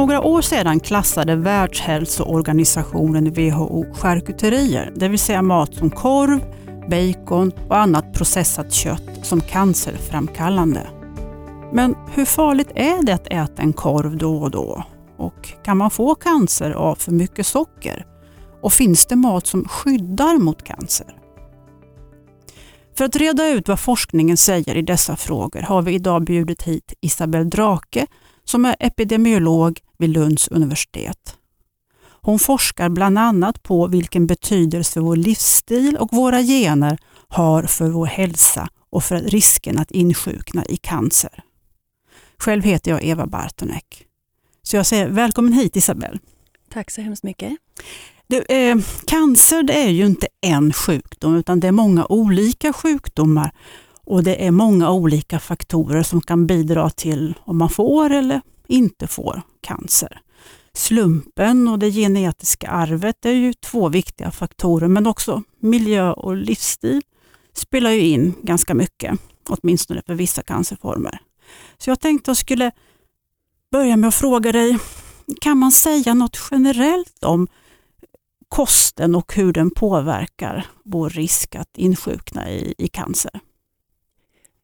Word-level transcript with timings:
För 0.00 0.06
några 0.06 0.22
år 0.22 0.42
sedan 0.42 0.80
klassade 0.80 1.36
Världshälsoorganisationen 1.36 3.32
WHO 3.32 3.94
charkuterier, 3.94 4.92
det 4.96 5.08
vill 5.08 5.18
säga 5.18 5.42
mat 5.42 5.74
som 5.74 5.90
korv, 5.90 6.40
bacon 6.90 7.52
och 7.68 7.76
annat 7.76 8.12
processat 8.14 8.72
kött 8.72 9.02
som 9.22 9.40
cancerframkallande. 9.40 10.86
Men 11.72 11.94
hur 12.14 12.24
farligt 12.24 12.70
är 12.74 13.02
det 13.02 13.12
att 13.12 13.26
äta 13.26 13.62
en 13.62 13.72
korv 13.72 14.16
då 14.16 14.36
och 14.36 14.50
då? 14.50 14.84
Och 15.16 15.48
kan 15.64 15.76
man 15.76 15.90
få 15.90 16.14
cancer 16.14 16.70
av 16.70 16.94
för 16.94 17.12
mycket 17.12 17.46
socker? 17.46 18.06
Och 18.62 18.72
finns 18.72 19.06
det 19.06 19.16
mat 19.16 19.46
som 19.46 19.64
skyddar 19.68 20.38
mot 20.38 20.64
cancer? 20.64 21.06
För 22.96 23.04
att 23.04 23.16
reda 23.16 23.48
ut 23.48 23.68
vad 23.68 23.80
forskningen 23.80 24.36
säger 24.36 24.76
i 24.76 24.82
dessa 24.82 25.16
frågor 25.16 25.62
har 25.62 25.82
vi 25.82 25.94
idag 25.94 26.24
bjudit 26.24 26.62
hit 26.62 26.94
Isabel 27.00 27.50
Drake 27.50 28.06
som 28.50 28.64
är 28.64 28.76
epidemiolog 28.80 29.80
vid 29.98 30.10
Lunds 30.10 30.48
universitet. 30.48 31.36
Hon 32.22 32.38
forskar 32.38 32.88
bland 32.88 33.18
annat 33.18 33.62
på 33.62 33.86
vilken 33.86 34.26
betydelse 34.26 35.00
vår 35.00 35.16
livsstil 35.16 35.96
och 35.96 36.12
våra 36.12 36.42
gener 36.42 36.98
har 37.28 37.62
för 37.62 37.88
vår 37.88 38.06
hälsa 38.06 38.68
och 38.90 39.04
för 39.04 39.20
risken 39.20 39.78
att 39.78 39.90
insjukna 39.90 40.64
i 40.64 40.76
cancer. 40.76 41.42
Själv 42.38 42.62
heter 42.62 42.90
jag 42.90 43.04
Eva 43.04 43.26
Bartonek. 43.26 44.06
Så 44.62 44.76
jag 44.76 44.86
säger 44.86 45.08
välkommen 45.08 45.52
hit 45.52 45.76
Isabel. 45.76 46.18
Tack 46.72 46.90
så 46.90 47.00
hemskt 47.00 47.22
mycket. 47.22 47.52
Du, 48.26 48.42
eh, 48.42 48.76
cancer 49.06 49.62
det 49.62 49.84
är 49.84 49.90
ju 49.90 50.06
inte 50.06 50.26
en 50.40 50.72
sjukdom 50.72 51.36
utan 51.36 51.60
det 51.60 51.68
är 51.68 51.72
många 51.72 52.06
olika 52.08 52.72
sjukdomar 52.72 53.52
och 54.10 54.24
det 54.24 54.46
är 54.46 54.50
många 54.50 54.90
olika 54.90 55.38
faktorer 55.38 56.02
som 56.02 56.20
kan 56.20 56.46
bidra 56.46 56.90
till 56.90 57.34
om 57.44 57.58
man 57.58 57.70
får 57.70 58.10
eller 58.10 58.40
inte 58.68 59.06
får 59.06 59.42
cancer. 59.60 60.20
Slumpen 60.72 61.68
och 61.68 61.78
det 61.78 61.90
genetiska 61.90 62.68
arvet 62.68 63.24
är 63.24 63.32
ju 63.32 63.52
två 63.52 63.88
viktiga 63.88 64.30
faktorer 64.30 64.88
men 64.88 65.06
också 65.06 65.42
miljö 65.60 66.12
och 66.12 66.36
livsstil 66.36 67.02
spelar 67.52 67.90
ju 67.90 68.00
in 68.00 68.34
ganska 68.42 68.74
mycket, 68.74 69.20
åtminstone 69.48 70.02
för 70.06 70.14
vissa 70.14 70.42
cancerformer. 70.42 71.20
Så 71.78 71.90
jag 71.90 72.00
tänkte 72.00 72.30
jag 72.30 72.36
skulle 72.36 72.72
börja 73.72 73.96
med 73.96 74.08
att 74.08 74.14
fråga 74.14 74.52
dig, 74.52 74.78
kan 75.40 75.58
man 75.58 75.72
säga 75.72 76.14
något 76.14 76.38
generellt 76.50 77.24
om 77.24 77.48
kosten 78.48 79.14
och 79.14 79.34
hur 79.34 79.52
den 79.52 79.70
påverkar 79.70 80.66
vår 80.84 81.10
risk 81.10 81.54
att 81.54 81.78
insjukna 81.78 82.50
i, 82.50 82.74
i 82.78 82.88
cancer? 82.88 83.40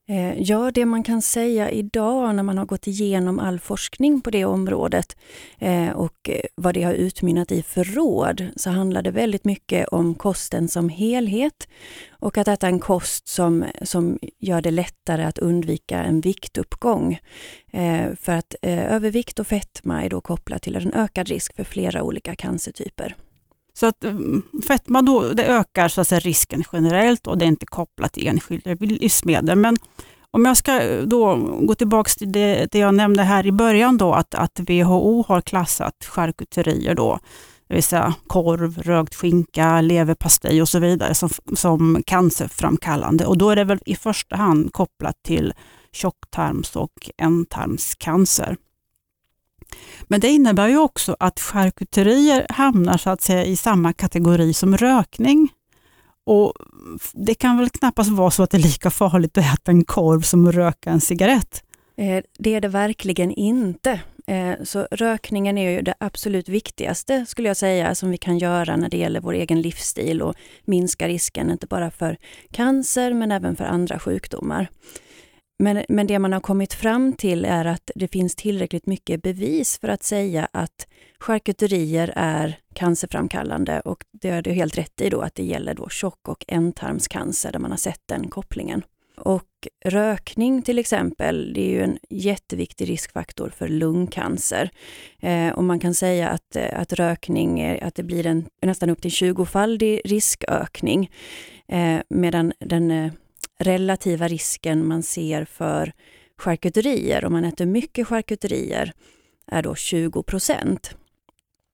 Eh, 0.08 0.42
ja, 0.42 0.70
det 0.70 0.84
man 0.84 1.02
kan 1.02 1.22
säga 1.22 1.70
idag 1.70 2.34
när 2.34 2.42
man 2.42 2.58
har 2.58 2.66
gått 2.66 2.86
igenom 2.86 3.38
all 3.38 3.60
forskning 3.60 4.20
på 4.20 4.30
det 4.30 4.44
området 4.44 5.16
eh, 5.58 5.90
och 5.90 6.30
eh, 6.30 6.40
vad 6.54 6.74
det 6.74 6.82
har 6.82 6.92
utmynnat 6.92 7.52
i 7.52 7.62
för 7.62 7.84
råd, 7.84 8.46
så 8.56 8.70
handlar 8.70 9.02
det 9.02 9.10
väldigt 9.10 9.44
mycket 9.44 9.88
om 9.88 10.14
kosten 10.14 10.68
som 10.68 10.88
helhet 10.88 11.68
och 12.10 12.38
att 12.38 12.48
äta 12.48 12.66
en 12.66 12.78
kost 12.78 13.28
som, 13.28 13.64
som 13.82 14.18
gör 14.38 14.62
det 14.62 14.70
lättare 14.70 15.24
att 15.24 15.38
undvika 15.38 16.02
en 16.02 16.20
viktuppgång. 16.20 17.18
För 18.20 18.32
att 18.32 18.54
övervikt 18.62 19.38
och 19.38 19.46
fetma 19.46 20.02
är 20.04 20.10
då 20.10 20.20
kopplat 20.20 20.62
till 20.62 20.76
en 20.76 20.92
ökad 20.92 21.28
risk 21.28 21.56
för 21.56 21.64
flera 21.64 22.02
olika 22.02 22.34
cancertyper. 22.34 23.16
Så 23.76 23.86
att 23.86 24.04
mm, 24.04 24.42
fetma 24.66 25.02
då, 25.02 25.32
det 25.32 25.44
ökar 25.44 25.88
så 25.88 26.00
att 26.00 26.08
säga, 26.08 26.20
risken 26.20 26.64
generellt 26.72 27.26
och 27.26 27.38
det 27.38 27.44
är 27.44 27.48
inte 27.48 27.66
kopplat 27.66 28.12
till 28.12 28.26
enskilda 28.26 28.74
livsmedel. 28.80 29.58
Men 29.58 29.76
om 30.30 30.44
jag 30.44 30.56
ska 30.56 30.80
eh, 30.80 31.02
då 31.02 31.36
gå 31.60 31.74
tillbaka 31.74 32.10
till 32.18 32.32
det, 32.32 32.68
det 32.72 32.78
jag 32.78 32.94
nämnde 32.94 33.22
här 33.22 33.46
i 33.46 33.52
början, 33.52 33.98
då, 33.98 34.12
att, 34.12 34.34
att 34.34 34.60
WHO 34.60 35.24
har 35.28 35.40
klassat 35.40 35.94
charkuterier, 36.04 36.94
då, 36.94 37.18
det 37.68 37.74
vill 37.74 37.82
säga 37.82 38.14
korv, 38.26 38.78
rökt 38.82 39.14
skinka, 39.14 39.80
leverpastej 39.80 40.62
och 40.62 40.68
så 40.68 40.78
vidare, 40.78 41.14
som, 41.14 41.28
som 41.54 42.02
cancerframkallande. 42.06 43.26
Och 43.26 43.38
då 43.38 43.50
är 43.50 43.56
det 43.56 43.64
väl 43.64 43.78
i 43.86 43.96
första 43.96 44.36
hand 44.36 44.72
kopplat 44.72 45.16
till 45.22 45.54
tjocktarms 45.92 46.76
och 46.76 47.10
ändtarmscancer. 47.18 48.56
Men 50.02 50.20
det 50.20 50.28
innebär 50.28 50.68
ju 50.68 50.78
också 50.78 51.16
att 51.20 51.40
charkuterier 51.40 52.46
hamnar 52.48 52.98
så 52.98 53.10
att 53.10 53.22
säga 53.22 53.44
i 53.44 53.56
samma 53.56 53.92
kategori 53.92 54.54
som 54.54 54.76
rökning. 54.76 55.48
Och 56.26 56.52
Det 57.12 57.34
kan 57.34 57.58
väl 57.58 57.70
knappast 57.70 58.10
vara 58.10 58.30
så 58.30 58.42
att 58.42 58.50
det 58.50 58.56
är 58.56 58.62
lika 58.62 58.90
farligt 58.90 59.38
att 59.38 59.44
äta 59.54 59.70
en 59.70 59.84
korv 59.84 60.20
som 60.20 60.48
att 60.48 60.54
röka 60.54 60.90
en 60.90 61.00
cigarett? 61.00 61.62
Eh, 61.96 62.24
det 62.38 62.54
är 62.54 62.60
det 62.60 62.68
verkligen 62.68 63.30
inte. 63.32 64.00
Eh, 64.26 64.52
så 64.64 64.88
rökningen 64.90 65.58
är 65.58 65.70
ju 65.70 65.82
det 65.82 65.94
absolut 66.00 66.48
viktigaste 66.48 67.26
skulle 67.26 67.48
jag 67.48 67.56
säga 67.56 67.94
som 67.94 68.10
vi 68.10 68.18
kan 68.18 68.38
göra 68.38 68.76
när 68.76 68.88
det 68.88 68.96
gäller 68.96 69.20
vår 69.20 69.32
egen 69.32 69.60
livsstil 69.60 70.22
och 70.22 70.34
minska 70.64 71.08
risken 71.08 71.50
inte 71.50 71.66
bara 71.66 71.90
för 71.90 72.16
cancer 72.50 73.14
men 73.14 73.32
även 73.32 73.56
för 73.56 73.64
andra 73.64 73.98
sjukdomar. 73.98 74.68
Men, 75.58 75.84
men 75.88 76.06
det 76.06 76.18
man 76.18 76.32
har 76.32 76.40
kommit 76.40 76.74
fram 76.74 77.12
till 77.12 77.44
är 77.44 77.64
att 77.64 77.90
det 77.94 78.08
finns 78.08 78.34
tillräckligt 78.34 78.86
mycket 78.86 79.22
bevis 79.22 79.78
för 79.78 79.88
att 79.88 80.02
säga 80.02 80.48
att 80.52 80.86
charkuterier 81.18 82.12
är 82.16 82.58
cancerframkallande 82.74 83.80
och 83.80 84.04
det 84.12 84.28
är 84.28 84.42
du 84.42 84.50
helt 84.50 84.78
rätt 84.78 85.00
i 85.00 85.10
då 85.10 85.20
att 85.20 85.34
det 85.34 85.44
gäller 85.44 85.74
då 85.74 85.88
tjock 85.88 86.28
och 86.28 86.44
ändtarmscancer 86.48 87.52
där 87.52 87.58
man 87.58 87.70
har 87.70 87.78
sett 87.78 88.02
den 88.06 88.28
kopplingen. 88.28 88.82
Och 89.16 89.68
rökning 89.84 90.62
till 90.62 90.78
exempel, 90.78 91.52
det 91.54 91.60
är 91.60 91.70
ju 91.70 91.82
en 91.82 91.98
jätteviktig 92.10 92.88
riskfaktor 92.88 93.48
för 93.48 93.68
lungcancer. 93.68 94.70
Eh, 95.20 95.52
och 95.52 95.64
man 95.64 95.78
kan 95.78 95.94
säga 95.94 96.28
att, 96.28 96.56
eh, 96.56 96.80
att 96.80 96.92
rökning, 96.92 97.80
att 97.82 97.94
det 97.94 98.02
blir 98.02 98.26
en 98.26 98.46
nästan 98.62 98.90
upp 98.90 99.02
till 99.02 99.10
20-faldig 99.10 100.00
riskökning. 100.04 101.10
Eh, 101.68 101.98
medan 102.08 102.52
den 102.58 102.90
eh, 102.90 103.12
relativa 103.58 104.28
risken 104.28 104.86
man 104.86 105.02
ser 105.02 105.44
för 105.44 105.92
charkuterier, 106.38 107.24
om 107.24 107.32
man 107.32 107.44
äter 107.44 107.66
mycket 107.66 108.08
charkuterier, 108.08 108.92
är 109.46 109.62
då 109.62 109.74
20 109.74 110.22
procent. 110.22 110.96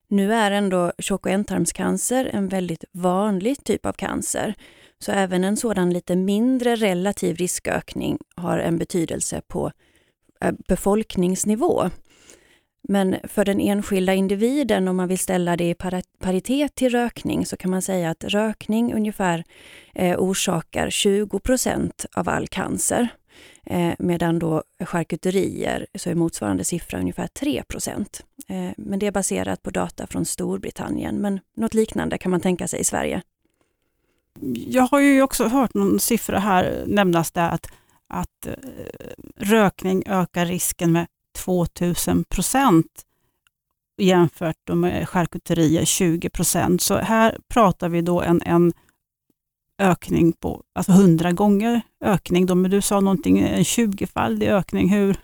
Nu 0.09 0.33
är 0.35 0.51
ändå 0.51 0.93
tjock 0.99 1.27
och 1.27 1.33
ändtarmscancer 1.33 2.31
en 2.33 2.49
väldigt 2.49 2.85
vanlig 2.93 3.65
typ 3.65 3.87
av 3.87 3.93
cancer, 3.93 4.55
så 4.99 5.13
även 5.13 5.45
en 5.45 5.57
sådan 5.57 5.91
lite 5.91 6.17
mindre 6.17 6.77
relativ 6.77 7.37
riskökning 7.37 8.19
har 8.37 8.59
en 8.59 8.79
betydelse 8.79 9.43
på 9.49 9.73
eh, 10.41 10.53
befolkningsnivå. 10.69 11.91
Men 12.89 13.17
för 13.25 13.45
den 13.45 13.61
enskilda 13.61 14.15
individen, 14.15 14.89
om 14.89 14.97
man 14.97 15.09
vill 15.09 15.19
ställa 15.19 15.57
det 15.57 15.71
i 15.71 15.75
paritet 16.21 16.75
till 16.75 16.91
rökning, 16.91 17.47
så 17.47 17.57
kan 17.57 17.71
man 17.71 17.83
säga 17.83 18.11
att 18.11 18.25
rökning 18.25 18.95
ungefär 18.95 19.45
eh, 19.95 20.19
orsakar 20.19 20.91
20 20.91 21.39
procent 21.39 22.07
av 22.15 22.29
all 22.29 22.49
cancer. 22.49 23.09
Eh, 23.67 23.93
medan 23.99 24.39
då 24.39 24.63
charkuterier 24.85 25.87
så 25.95 26.11
är 26.11 26.15
motsvarande 26.15 26.65
siffra 26.65 26.99
ungefär 26.99 27.27
3 27.27 27.63
eh, 28.49 28.71
Men 28.77 28.99
det 28.99 29.07
är 29.07 29.13
baserat 29.13 29.63
på 29.63 29.71
data 29.71 30.07
från 30.07 30.25
Storbritannien, 30.25 31.17
men 31.17 31.41
något 31.57 31.75
liknande 31.75 32.19
kan 32.19 32.31
man 32.31 32.41
tänka 32.41 32.69
sig 32.69 32.81
i 32.81 32.85
Sverige. 32.85 33.23
Jag 34.67 34.83
har 34.83 35.01
ju 35.01 35.23
också 35.23 35.49
hört 35.49 35.75
någon 35.75 36.01
siffra 36.01 36.39
här 36.39 36.85
nämnas 36.87 37.33
där 37.33 37.49
att, 37.49 37.67
att 38.09 38.47
eh, 38.47 38.53
rökning 39.37 40.03
ökar 40.07 40.47
risken 40.47 40.93
med 40.93 41.07
2000 41.33 42.25
procent 42.25 42.87
jämfört 43.99 44.69
med 44.69 45.09
charkuterier 45.09 45.85
20 45.85 46.31
procent. 46.31 46.83
Så 46.83 46.97
här 46.97 47.39
pratar 47.49 47.89
vi 47.89 48.03
då 48.03 48.21
en, 48.21 48.43
en 48.43 48.73
ökning 49.79 50.33
på 50.33 50.63
alltså 50.75 50.93
100 50.93 51.33
gånger 51.33 51.81
ökning. 52.05 52.47
Då, 52.47 52.55
men 52.55 52.71
du 52.71 52.81
sa 52.81 53.01
någonting, 53.01 53.39
en 53.39 53.63
20-faldig 53.63 54.49
ökning. 54.49 54.89
Hur, 54.89 55.17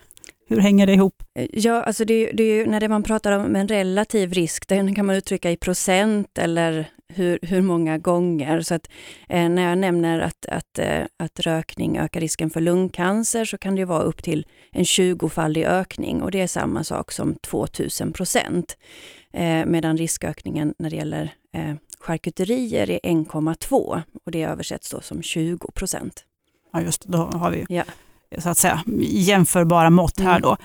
hur 0.49 0.61
hänger 0.61 0.87
det 0.87 0.93
ihop? 0.93 1.23
Eh, 1.35 1.47
ja, 1.53 1.82
alltså 1.82 2.05
det, 2.05 2.32
det, 2.32 2.67
när 2.67 2.81
det 2.81 2.88
man 2.88 3.03
pratar 3.03 3.32
om 3.32 3.56
en 3.56 3.69
relativ 3.69 4.32
risk, 4.32 4.69
den 4.69 4.94
kan 4.94 5.06
man 5.06 5.17
uttrycka 5.17 5.50
i 5.50 5.56
procent 5.56 6.38
eller 6.38 6.91
hur, 7.14 7.38
hur 7.43 7.62
många 7.62 7.99
gånger. 7.99 8.60
Så 8.60 8.75
att 8.75 8.88
eh, 9.28 9.49
när 9.49 9.62
jag 9.62 9.78
nämner 9.78 10.20
att, 10.20 10.46
att, 10.46 10.78
eh, 10.78 11.02
att 11.16 11.40
rökning 11.40 11.99
ökar 11.99 12.20
risken 12.20 12.50
för 12.50 12.60
lungcancer 12.60 13.44
så 13.44 13.58
kan 13.58 13.75
det 13.75 13.84
vara 13.84 14.02
upp 14.02 14.22
till 14.22 14.46
en 14.72 14.84
20-faldig 14.84 15.64
ökning 15.64 16.22
och 16.22 16.31
det 16.31 16.40
är 16.40 16.46
samma 16.46 16.84
sak 16.84 17.12
som 17.12 17.34
2000 17.34 18.12
procent. 18.12 18.76
Eh, 19.32 19.66
medan 19.66 19.96
riskökningen 19.96 20.75
när 20.78 20.90
det 20.90 20.96
gäller 20.96 21.31
eh, 21.52 21.75
charkuterier 22.00 22.90
är 22.90 22.99
1,2 22.99 24.02
och 24.25 24.32
det 24.32 24.43
översätts 24.43 24.90
då 24.90 25.00
som 25.00 25.22
20 25.22 25.70
procent. 25.75 26.25
Ja 26.72 26.81
just 26.81 27.05
då 27.05 27.19
har 27.19 27.50
vi 27.50 27.66
ja. 27.69 27.82
så 28.38 28.49
att 28.49 28.58
säga 28.58 28.82
jämförbara 29.10 29.90
mått 29.90 30.20
här 30.20 30.31
mm. 30.31 30.43
då 30.43 30.56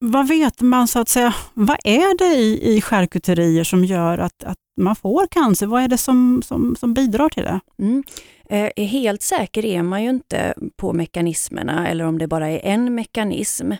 vad 0.00 0.28
vet 0.28 0.60
man 0.60 0.88
så 0.88 0.98
att 0.98 1.08
säga, 1.08 1.34
vad 1.54 1.76
är 1.84 2.18
det 2.18 2.34
i, 2.34 2.76
i 2.76 2.80
charkuterier 2.80 3.64
som 3.64 3.84
gör 3.84 4.18
att, 4.18 4.44
att 4.44 4.58
man 4.80 4.96
får 4.96 5.26
cancer? 5.26 5.66
Vad 5.66 5.82
är 5.82 5.88
det 5.88 5.98
som, 5.98 6.42
som, 6.42 6.76
som 6.76 6.94
bidrar 6.94 7.28
till 7.28 7.42
det? 7.42 7.60
Mm. 7.78 8.02
Eh, 8.50 8.86
helt 8.86 9.22
säker 9.22 9.64
är 9.64 9.82
man 9.82 10.02
ju 10.02 10.10
inte 10.10 10.54
på 10.76 10.92
mekanismerna 10.92 11.88
eller 11.88 12.04
om 12.04 12.18
det 12.18 12.26
bara 12.26 12.48
är 12.48 12.60
en 12.64 12.94
mekanism. 12.94 13.72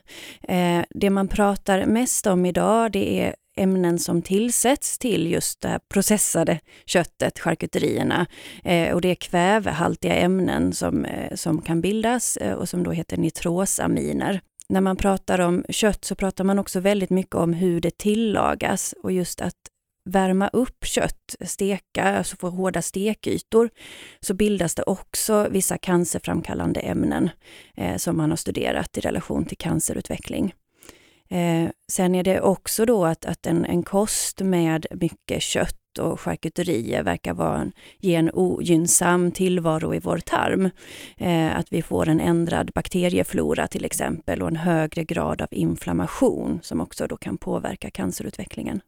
Eh, 0.42 0.82
det 0.90 1.10
man 1.10 1.28
pratar 1.28 1.86
mest 1.86 2.26
om 2.26 2.46
idag 2.46 2.92
det 2.92 3.20
är 3.20 3.34
ämnen 3.56 3.98
som 3.98 4.22
tillsätts 4.22 4.98
till 4.98 5.30
just 5.30 5.60
det 5.60 5.68
här 5.68 5.80
processade 5.88 6.60
köttet, 6.86 7.38
charkuterierna. 7.38 8.26
Eh, 8.64 8.94
och 8.94 9.00
det 9.00 9.08
är 9.08 9.14
kvävehaltiga 9.14 10.14
ämnen 10.14 10.72
som, 10.72 11.04
eh, 11.04 11.34
som 11.34 11.62
kan 11.62 11.80
bildas 11.80 12.36
eh, 12.36 12.52
och 12.52 12.68
som 12.68 12.82
då 12.82 12.90
heter 12.90 13.16
nitrosaminer. 13.16 14.40
När 14.70 14.80
man 14.80 14.96
pratar 14.96 15.38
om 15.38 15.64
kött 15.68 16.04
så 16.04 16.14
pratar 16.14 16.44
man 16.44 16.58
också 16.58 16.80
väldigt 16.80 17.10
mycket 17.10 17.34
om 17.34 17.52
hur 17.52 17.80
det 17.80 17.98
tillagas 17.98 18.94
och 19.02 19.12
just 19.12 19.40
att 19.40 19.56
värma 20.04 20.48
upp 20.48 20.84
kött, 20.84 21.36
steka, 21.40 22.04
alltså 22.04 22.36
få 22.36 22.48
hårda 22.48 22.82
stekytor, 22.82 23.70
så 24.20 24.34
bildas 24.34 24.74
det 24.74 24.82
också 24.82 25.48
vissa 25.50 25.78
cancerframkallande 25.78 26.80
ämnen 26.80 27.30
eh, 27.76 27.96
som 27.96 28.16
man 28.16 28.30
har 28.30 28.36
studerat 28.36 28.98
i 28.98 29.00
relation 29.00 29.44
till 29.44 29.56
cancerutveckling. 29.56 30.54
Eh, 31.30 31.70
sen 31.92 32.14
är 32.14 32.22
det 32.22 32.40
också 32.40 32.84
då 32.84 33.04
att, 33.04 33.24
att 33.24 33.46
en, 33.46 33.64
en 33.64 33.82
kost 33.82 34.40
med 34.40 34.86
mycket 34.90 35.42
kött 35.42 35.79
och 35.98 36.20
charkuterier 36.20 37.02
verkar 37.02 37.34
vara 37.34 37.58
en, 37.58 37.72
ge 37.98 38.14
en 38.14 38.30
ogynnsam 38.34 39.32
tillvaro 39.32 39.94
i 39.94 39.98
vår 39.98 40.18
tarm. 40.18 40.70
Eh, 41.16 41.56
att 41.56 41.72
vi 41.72 41.82
får 41.82 42.08
en 42.08 42.20
ändrad 42.20 42.70
bakterieflora 42.74 43.66
till 43.66 43.84
exempel 43.84 44.42
och 44.42 44.48
en 44.48 44.56
högre 44.56 45.04
grad 45.04 45.42
av 45.42 45.48
inflammation 45.50 46.60
som 46.62 46.80
också 46.80 47.06
då 47.06 47.16
kan 47.16 47.36
påverka 47.36 47.90
cancerutvecklingen. 47.90 48.80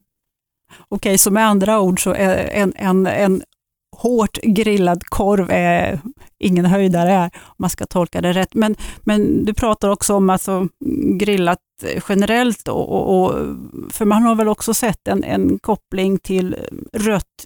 Okej, 0.88 1.19
så 1.19 1.31
med 1.31 1.46
andra 1.46 1.81
ord 1.81 2.02
så 2.02 2.14
en, 2.14 2.72
en, 2.76 3.06
en 3.06 3.43
hårt 4.02 4.38
grillad 4.43 5.04
korv 5.04 5.50
är 5.50 6.00
ingen 6.38 6.64
höjdare, 6.64 7.31
om 7.34 7.54
man 7.56 7.70
ska 7.70 7.87
tolka 7.87 8.20
det 8.20 8.32
rätt. 8.32 8.54
Men, 8.54 8.76
men 9.00 9.44
du 9.44 9.54
pratar 9.54 9.88
också 9.88 10.14
om 10.14 10.31
alltså 10.31 10.69
grillat 11.19 11.58
generellt, 12.08 12.69
och, 12.69 12.93
och, 12.93 13.22
och, 13.22 13.34
för 13.90 14.04
man 14.04 14.22
har 14.22 14.34
väl 14.34 14.49
också 14.49 14.75
sett 14.75 15.08
en, 15.08 15.25
en 15.25 15.58
koppling 15.58 16.19
till 16.19 16.56
rött 16.93 17.44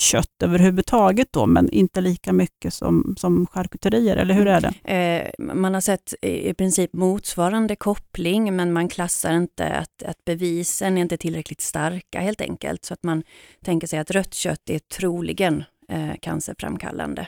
kött 0.00 0.42
överhuvudtaget 0.42 1.28
då, 1.30 1.46
men 1.46 1.70
inte 1.70 2.00
lika 2.00 2.32
mycket 2.32 2.74
som, 2.74 3.14
som 3.18 3.46
charkuterier, 3.46 4.16
eller 4.16 4.34
hur 4.34 4.46
är 4.46 4.60
det? 4.60 4.94
Eh, 4.94 5.44
man 5.54 5.74
har 5.74 5.80
sett 5.80 6.14
i 6.22 6.54
princip 6.54 6.92
motsvarande 6.92 7.76
koppling, 7.76 8.56
men 8.56 8.72
man 8.72 8.88
klassar 8.88 9.34
inte 9.34 9.68
att, 9.68 10.02
att 10.02 10.24
bevisen 10.24 10.98
är 10.98 11.02
inte 11.02 11.16
tillräckligt 11.16 11.60
starka 11.60 12.20
helt 12.20 12.40
enkelt, 12.40 12.84
så 12.84 12.94
att 12.94 13.02
man 13.02 13.22
tänker 13.64 13.86
sig 13.86 13.98
att 13.98 14.10
rött 14.10 14.34
kött 14.34 14.70
är 14.70 14.78
troligen 14.78 15.64
eh, 15.90 16.14
cancerframkallande. 16.22 17.26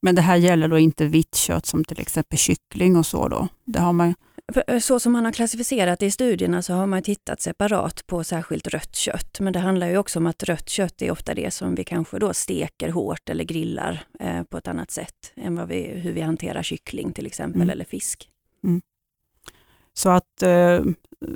Men 0.00 0.14
det 0.14 0.22
här 0.22 0.36
gäller 0.36 0.68
då 0.68 0.78
inte 0.78 1.06
vitt 1.06 1.34
kött 1.34 1.66
som 1.66 1.84
till 1.84 2.00
exempel 2.00 2.38
kyckling 2.38 2.96
och 2.96 3.06
så 3.06 3.28
då? 3.28 3.48
Det 3.64 3.80
har 3.80 3.92
man... 3.92 4.14
Eh, 4.66 4.78
så 4.78 5.00
som 5.00 5.12
man 5.12 5.24
har 5.24 5.32
klassificerat 5.32 5.98
det 5.98 6.06
i 6.06 6.10
studierna 6.10 6.62
så 6.62 6.72
har 6.72 6.86
man 6.86 7.02
tittat 7.02 7.40
separat 7.40 8.06
på 8.06 8.24
särskilt 8.24 8.66
rött 8.66 8.96
kött. 8.96 9.40
Men 9.40 9.52
det 9.52 9.58
handlar 9.58 9.88
ju 9.88 9.98
också 9.98 10.18
om 10.18 10.26
att 10.26 10.42
rött 10.42 10.68
kött 10.68 11.02
är 11.02 11.10
ofta 11.10 11.34
det 11.34 11.50
som 11.50 11.74
vi 11.74 11.84
kanske 11.84 12.18
då 12.18 12.34
steker 12.34 12.88
hårt 12.88 13.28
eller 13.28 13.44
grillar 13.44 14.04
eh, 14.20 14.42
på 14.42 14.58
ett 14.58 14.68
annat 14.68 14.90
sätt 14.90 15.32
än 15.36 15.56
vad 15.56 15.68
vi, 15.68 15.86
hur 15.86 16.12
vi 16.12 16.20
hanterar 16.20 16.62
kyckling 16.62 17.12
till 17.12 17.26
exempel 17.26 17.62
mm. 17.62 17.70
eller 17.70 17.84
fisk. 17.84 18.28
Mm. 18.64 18.80
Så 19.98 20.08
att 20.08 20.42
eh, 20.42 20.82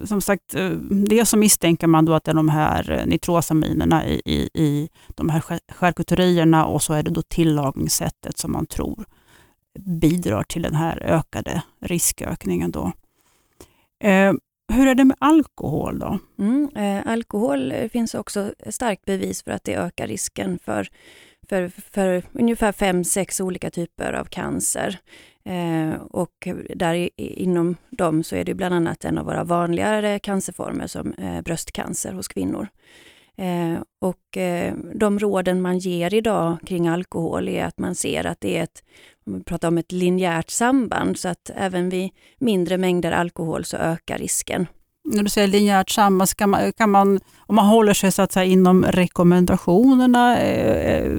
som 0.05 0.21
sagt, 0.21 0.55
eh, 0.55 0.71
dels 0.71 1.09
det 1.09 1.27
så 1.27 1.37
misstänker 1.37 1.87
man 1.87 2.05
då 2.05 2.15
att 2.15 2.25
det 2.25 2.31
är 2.31 2.35
de 2.35 2.49
här 2.49 2.91
eh, 2.91 3.07
nitrosaminerna 3.07 4.07
i, 4.07 4.23
i, 4.25 4.49
i 4.55 4.89
de 5.09 5.29
här 5.29 5.43
charkuterierna 5.69 6.67
och 6.67 6.83
så 6.83 6.95
är 6.95 7.03
det 7.03 7.11
då 7.11 7.23
tillagningssättet 7.23 8.39
som 8.39 8.53
man 8.53 8.67
tror 8.67 9.05
bidrar 9.79 10.43
till 10.43 10.63
den 10.63 10.75
här 10.75 11.03
ökade 11.03 11.63
riskökningen. 11.81 12.71
Då. 12.71 12.93
Eh, 14.05 14.33
hur 14.73 14.87
är 14.87 14.95
det 14.95 15.05
med 15.05 15.17
alkohol 15.21 15.99
då? 15.99 16.19
Mm, 16.39 16.71
eh, 16.77 17.13
alkohol 17.13 17.73
eh, 17.73 17.89
finns 17.89 18.15
också 18.15 18.55
starkt 18.71 19.05
bevis 19.05 19.43
för 19.43 19.51
att 19.51 19.65
det 19.65 19.75
ökar 19.75 20.07
risken 20.07 20.59
för, 20.65 20.89
för, 21.49 21.69
för 21.93 22.23
ungefär 22.33 22.73
fem, 22.73 23.05
sex 23.05 23.41
olika 23.41 23.71
typer 23.71 24.13
av 24.13 24.25
cancer. 24.25 24.99
Eh, 25.45 25.95
och 26.11 26.49
där 26.75 26.95
i, 26.95 27.11
inom 27.17 27.77
dem 27.91 28.23
så 28.23 28.37
är 28.37 28.45
det 28.45 28.55
bland 28.55 28.75
annat 28.75 29.05
en 29.05 29.19
av 29.19 29.27
våra 29.27 29.45
vanligare 29.45 30.19
cancerformer 30.19 30.87
som 30.87 31.13
eh, 31.13 31.41
bröstcancer 31.41 32.13
hos 32.13 32.29
kvinnor. 32.29 32.69
Eh, 33.37 33.83
och 34.01 34.37
eh, 34.37 34.75
de 34.95 35.19
råden 35.19 35.63
man 35.63 35.79
ger 35.79 36.15
idag 36.15 36.57
kring 36.67 36.89
alkohol 36.89 37.49
är 37.49 37.65
att 37.65 37.79
man 37.79 37.95
ser 37.95 38.27
att 38.27 38.41
det 38.41 38.59
är 38.59 38.63
ett, 38.63 38.85
om 39.27 39.35
vi 39.35 39.45
pratar 39.45 39.69
om 39.69 39.79
ett 39.79 39.93
linjärt 39.93 40.51
samband, 40.51 41.19
så 41.19 41.29
att 41.29 41.51
även 41.55 41.89
vid 41.89 42.11
mindre 42.39 42.79
mängder 42.79 43.13
alkohol 43.13 43.65
så 43.65 43.77
ökar 43.77 44.19
risken. 44.19 44.67
När 45.05 45.23
du 45.23 45.29
säger 45.29 45.49
linjärt 45.49 45.91
samband, 45.91 46.37
kan 46.37 46.51
man, 46.51 46.73
kan 46.73 46.91
man, 46.91 47.21
om 47.39 47.57
man 47.57 47.67
håller 47.67 47.95
sig 47.95 48.13
så 48.13 48.23
att 48.23 48.33
säga 48.33 48.45
inom 48.45 48.85
rekommendationerna, 48.85 50.39
eh, 50.39 50.97
eh, 50.97 51.19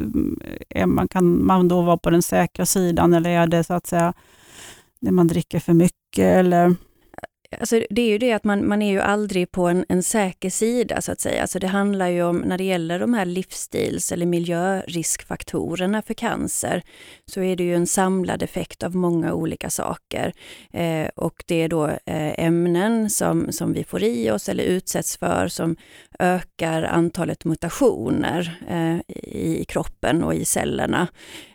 är 0.70 0.86
man, 0.86 1.08
kan 1.08 1.46
man 1.46 1.68
då 1.68 1.82
vara 1.82 1.98
på 1.98 2.10
den 2.10 2.22
säkra 2.22 2.66
sidan 2.66 3.14
eller 3.14 3.30
är 3.30 3.48
det 3.48 3.64
så 3.64 3.74
att 3.74 3.88
säga 3.88 4.14
när 5.00 5.12
man 5.12 5.28
dricker 5.28 5.60
för 5.60 5.74
mycket? 5.74 6.20
Eller? 6.20 6.76
Alltså 7.60 7.82
det 7.90 8.02
är 8.02 8.10
ju 8.10 8.18
det 8.18 8.32
att 8.32 8.44
man, 8.44 8.68
man 8.68 8.82
är 8.82 8.92
ju 8.92 9.00
aldrig 9.00 9.52
på 9.52 9.68
en, 9.68 9.86
en 9.90 10.04
säker 10.04 10.50
sida 10.50 11.02
så 11.02 11.12
att 11.12 11.22
säga. 11.22 11.42
Alltså 11.42 11.60
det 11.60 11.68
handlar 11.68 12.08
ju 12.08 12.24
om, 12.24 12.38
när 12.38 12.58
det 12.58 12.64
gäller 12.64 13.00
de 13.00 13.14
här 13.14 13.26
livsstils 13.26 14.12
eller 14.12 14.26
miljöriskfaktorerna 14.26 16.02
för 16.02 16.14
cancer, 16.14 16.84
så 17.26 17.42
är 17.42 17.56
det 17.56 17.64
ju 17.64 17.76
en 17.76 17.88
samlad 17.88 18.44
effekt 18.44 18.84
av 18.84 18.96
många 18.96 19.34
olika 19.34 19.70
saker. 19.70 20.34
Eh, 20.74 21.08
och 21.16 21.44
det 21.48 21.56
är 21.56 21.70
då 21.70 21.88
eh, 21.88 22.40
ämnen 22.40 23.10
som, 23.10 23.52
som 23.52 23.74
vi 23.74 23.84
får 23.84 24.04
i 24.04 24.32
oss 24.32 24.50
eller 24.50 24.64
utsätts 24.64 25.18
för 25.18 25.48
som 25.48 25.76
ökar 26.20 26.84
antalet 26.84 27.46
mutationer 27.46 28.64
eh, 28.70 29.16
i, 29.18 29.62
i 29.62 29.66
kroppen 29.66 30.24
och 30.24 30.36
i 30.36 30.46
cellerna. 30.46 31.08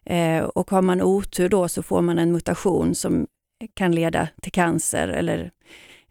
Eh, 0.04 0.44
och 0.44 0.70
har 0.70 0.82
man 0.82 1.02
otur 1.02 1.48
då 1.48 1.68
så 1.68 1.82
får 1.82 2.02
man 2.02 2.18
en 2.18 2.32
mutation 2.32 2.94
som 2.94 3.26
kan 3.74 3.94
leda 3.94 4.28
till 4.42 4.52
cancer 4.52 5.08
eller 5.08 5.50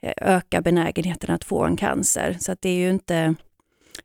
ökar 0.02 0.36
öka 0.36 0.62
benägenheten 0.62 1.36
att 1.36 1.44
få 1.44 1.64
en 1.64 1.78
cancer. 1.78 2.38
Så 2.40 2.52
att 2.52 2.62
det 2.62 2.70
är 2.70 2.76
ju 2.76 2.90
inte, 2.90 3.36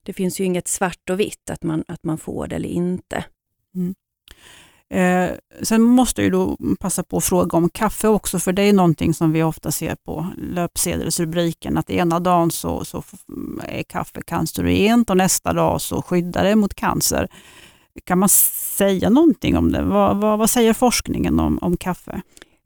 det 0.03 0.13
finns 0.13 0.41
ju 0.41 0.45
inget 0.45 0.69
svart 0.69 1.11
och 1.11 1.21
vitt 1.21 1.51
att 1.51 1.63
man, 1.63 1.85
att 1.89 2.05
man 2.05 2.19
får 2.19 2.47
det 2.47 2.57
eller 2.57 2.69
inte. 2.69 3.25
Mm. 3.75 3.95
Eh, 4.93 5.31
sen 5.63 5.83
måste 5.83 6.23
jag 6.23 6.33
då 6.33 6.57
passa 6.81 7.03
på 7.03 7.17
att 7.17 7.25
fråga 7.25 7.59
om 7.59 7.69
kaffe 7.69 8.09
också, 8.09 8.39
för 8.39 8.53
det 8.53 8.63
är 8.63 8.73
någonting 8.73 9.15
som 9.15 9.33
vi 9.33 9.43
ofta 9.43 9.71
ser 9.71 9.95
på 9.95 10.27
löpsedelsrubriken, 10.37 11.79
att 11.79 11.91
ena 11.91 12.21
dagen 12.21 12.51
så, 12.51 12.85
så 12.85 13.03
är 13.63 13.83
kaffe 13.83 14.23
cancerogent 14.23 15.11
och 15.11 15.17
nästa 15.17 15.53
dag 15.53 15.81
så 15.81 16.03
skyddar 16.03 16.45
det 16.45 16.57
mot 16.57 16.75
cancer. 16.75 17.29
Kan 18.05 18.19
man 18.19 18.29
säga 18.29 19.11
någonting 19.11 19.57
om 19.57 19.73
det? 19.73 19.83
Vad, 19.83 20.17
vad, 20.17 20.39
vad 20.39 20.51
säger 20.51 20.73
forskningen 20.73 21.41
om, 21.41 21.59
om 21.63 21.77
kaffe? 21.77 22.23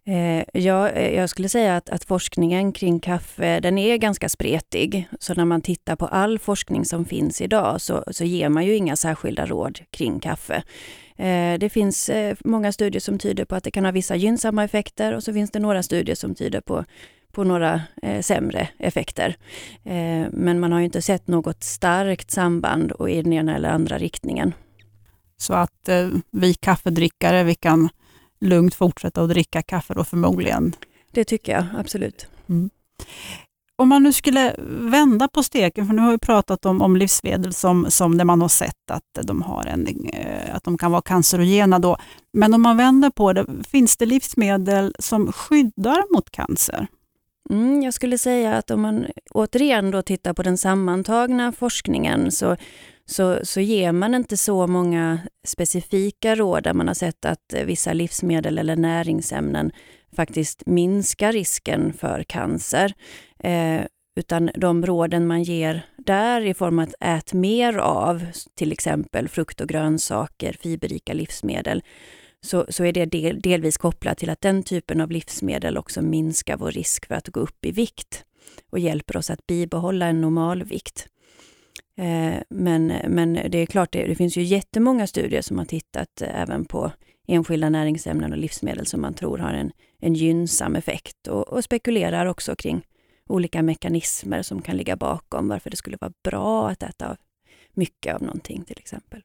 Eh, 0.09 0.45
ja, 0.53 0.89
eh, 0.89 1.17
jag 1.17 1.31
skulle 1.31 1.49
säga 1.49 1.77
att, 1.77 1.91
att, 1.91 2.05
forskningen 2.05 2.73
kring 2.73 3.01
kaffe, 3.01 3.61
den 3.61 3.79
är 3.79 3.97
ganska 3.97 4.29
spretig. 4.29 5.09
Så 5.21 5.35
när 5.35 5.45
man 5.45 5.61
tittar 5.61 5.97
på 5.97 6.07
all 6.07 6.39
forskning 6.39 6.85
som 6.85 7.05
finns 7.05 7.41
idag 7.41 7.81
så, 7.81 8.05
så 8.11 8.25
ger 8.25 8.49
man 8.49 8.67
ju 8.67 8.77
inga 8.77 8.97
särskilda 8.97 9.47
råd 9.47 9.81
kring 9.91 10.21
kaffe. 10.21 10.63
Eh, 11.17 11.59
det 11.59 11.73
finns 11.73 12.09
eh, 12.09 12.37
många 12.45 12.73
studier 12.73 13.01
som 13.01 13.19
tyder 13.19 13.45
på 13.45 13.55
att 13.55 13.65
det 13.65 13.71
kan 13.71 13.85
ha 13.85 13.93
vissa 13.93 14.17
gynnsamma 14.17 14.65
effekter 14.65 15.13
och 15.15 15.23
så 15.23 15.33
finns 15.33 15.51
det 15.51 15.59
några 15.59 15.83
studier 15.83 16.17
som 16.17 16.35
tyder 16.35 16.61
på 16.61 16.85
på 17.33 17.45
några 17.45 17.81
eh, 18.03 18.21
sämre 18.21 18.69
effekter. 18.79 19.37
Eh, 19.85 20.27
men 20.33 20.61
man 20.61 20.73
har 20.73 20.81
inte 20.81 21.03
sett 21.03 21.29
något 21.29 21.65
starkt 21.65 22.31
samband 22.31 22.93
och 22.93 23.11
i 23.11 23.23
den 23.23 23.33
ena 23.33 23.57
eller 23.57 23.69
andra 23.69 23.99
riktningen. 23.99 24.55
Så 25.37 25.55
att 25.55 25.89
eh, 25.89 26.09
vi 26.31 26.55
kaffedrickare, 26.55 27.45
vi 27.45 27.55
kan 27.55 27.89
lugnt 28.40 28.75
fortsätta 28.75 29.23
att 29.23 29.28
dricka 29.28 29.62
kaffe 29.62 29.95
då 29.95 30.05
förmodligen. 30.05 30.75
Det 31.12 31.25
tycker 31.25 31.52
jag 31.52 31.64
absolut. 31.78 32.26
Mm. 32.49 32.71
Om 33.78 33.88
man 33.88 34.02
nu 34.02 34.12
skulle 34.12 34.55
vända 34.69 35.28
på 35.28 35.43
steken, 35.43 35.87
för 35.87 35.95
nu 35.95 36.02
har 36.02 36.11
vi 36.11 36.19
pratat 36.19 36.66
om, 36.66 36.83
om 36.83 36.97
livsmedel 36.97 37.52
som, 37.52 37.90
som 37.90 38.19
där 38.19 38.25
man 38.25 38.40
har 38.40 38.49
sett 38.49 38.90
att 38.90 39.26
de, 39.26 39.43
har 39.43 39.66
en, 39.66 39.87
eh, 40.12 40.55
att 40.55 40.64
de 40.64 40.78
kan 40.78 40.93
vara 40.93 41.02
cancerogena. 41.02 41.78
Då. 41.78 41.97
Men 42.33 42.55
om 42.55 42.62
man 42.62 42.76
vänder 42.76 43.11
på 43.11 43.33
det, 43.33 43.47
finns 43.69 43.97
det 43.97 44.07
livsmedel 44.07 44.95
som 44.99 45.33
skyddar 45.33 46.14
mot 46.14 46.31
cancer? 46.31 46.87
Mm, 47.50 47.83
jag 47.83 47.95
skulle 47.95 48.19
säga 48.19 48.57
att 48.57 48.71
om 48.71 48.81
man 48.81 49.07
återigen 49.31 49.90
då 49.90 50.02
tittar 50.02 50.33
på 50.33 50.43
den 50.43 50.59
sammantagna 50.59 51.52
forskningen 51.52 52.31
så 52.31 52.57
så, 53.07 53.39
så 53.43 53.61
ger 53.61 53.93
man 53.93 54.15
inte 54.15 54.37
så 54.37 54.67
många 54.67 55.19
specifika 55.47 56.35
råd 56.35 56.63
där 56.63 56.75
man 56.75 56.89
har 56.89 56.95
sett 56.95 57.25
att 57.25 57.55
vissa 57.65 57.93
livsmedel 57.93 58.59
eller 58.59 58.77
näringsämnen 58.77 59.73
faktiskt 60.17 60.63
minskar 60.67 61.33
risken 61.33 61.93
för 61.93 62.23
cancer. 62.23 62.95
Eh, 63.39 63.81
utan 64.17 64.51
de 64.55 64.87
råden 64.87 65.27
man 65.27 65.43
ger 65.43 65.87
där 65.99 66.41
i 66.41 66.55
form 66.55 66.79
av 66.79 66.83
att 66.89 66.95
ät 67.01 67.33
mer 67.33 67.77
av 67.77 68.27
till 68.55 68.73
exempel 68.73 69.29
frukt 69.29 69.61
och 69.61 69.69
grönsaker, 69.69 70.57
fiberrika 70.61 71.13
livsmedel, 71.13 71.83
så, 72.41 72.67
så 72.69 72.85
är 72.85 72.93
det 72.93 73.07
del, 73.07 73.41
delvis 73.41 73.77
kopplat 73.77 74.19
till 74.19 74.31
att 74.31 74.41
den 74.41 74.63
typen 74.63 75.01
av 75.01 75.11
livsmedel 75.11 75.79
också 75.79 76.03
minskar 76.03 76.57
vår 76.57 76.71
risk 76.71 77.07
för 77.07 77.15
att 77.15 77.29
gå 77.29 77.41
upp 77.41 77.65
i 77.65 77.73
vikt 77.73 78.25
och 78.71 78.79
hjälper 78.79 79.17
oss 79.17 79.31
att 79.31 79.47
bibehålla 79.47 80.07
en 80.07 80.21
normalvikt. 80.21 81.07
Eh, 81.07 81.15
Eh, 81.97 82.42
men, 82.49 82.87
men 83.09 83.33
det 83.35 83.59
är 83.59 83.66
klart, 83.66 83.92
det, 83.92 84.06
det 84.06 84.14
finns 84.14 84.37
ju 84.37 84.42
jättemånga 84.42 85.06
studier 85.06 85.42
som 85.42 85.59
har 85.59 85.64
tittat 85.64 86.23
eh, 86.23 86.40
även 86.42 86.64
på 86.64 86.92
enskilda 87.28 87.68
näringsämnen 87.68 88.33
och 88.33 88.38
livsmedel 88.38 88.87
som 88.87 89.00
man 89.00 89.14
tror 89.14 89.38
har 89.38 89.52
en, 89.52 89.73
en 90.00 90.14
gynnsam 90.14 90.76
effekt 90.76 91.28
och, 91.28 91.49
och 91.49 91.64
spekulerar 91.64 92.26
också 92.26 92.56
kring 92.56 92.83
olika 93.28 93.62
mekanismer 93.62 94.42
som 94.42 94.62
kan 94.62 94.76
ligga 94.76 94.97
bakom 94.97 95.49
varför 95.49 95.71
det 95.71 95.76
skulle 95.76 95.97
vara 96.00 96.12
bra 96.25 96.68
att 96.68 96.83
äta 96.83 97.16
mycket 97.75 98.14
av 98.14 98.23
någonting 98.23 98.64
till 98.64 98.78
exempel. 98.78 99.23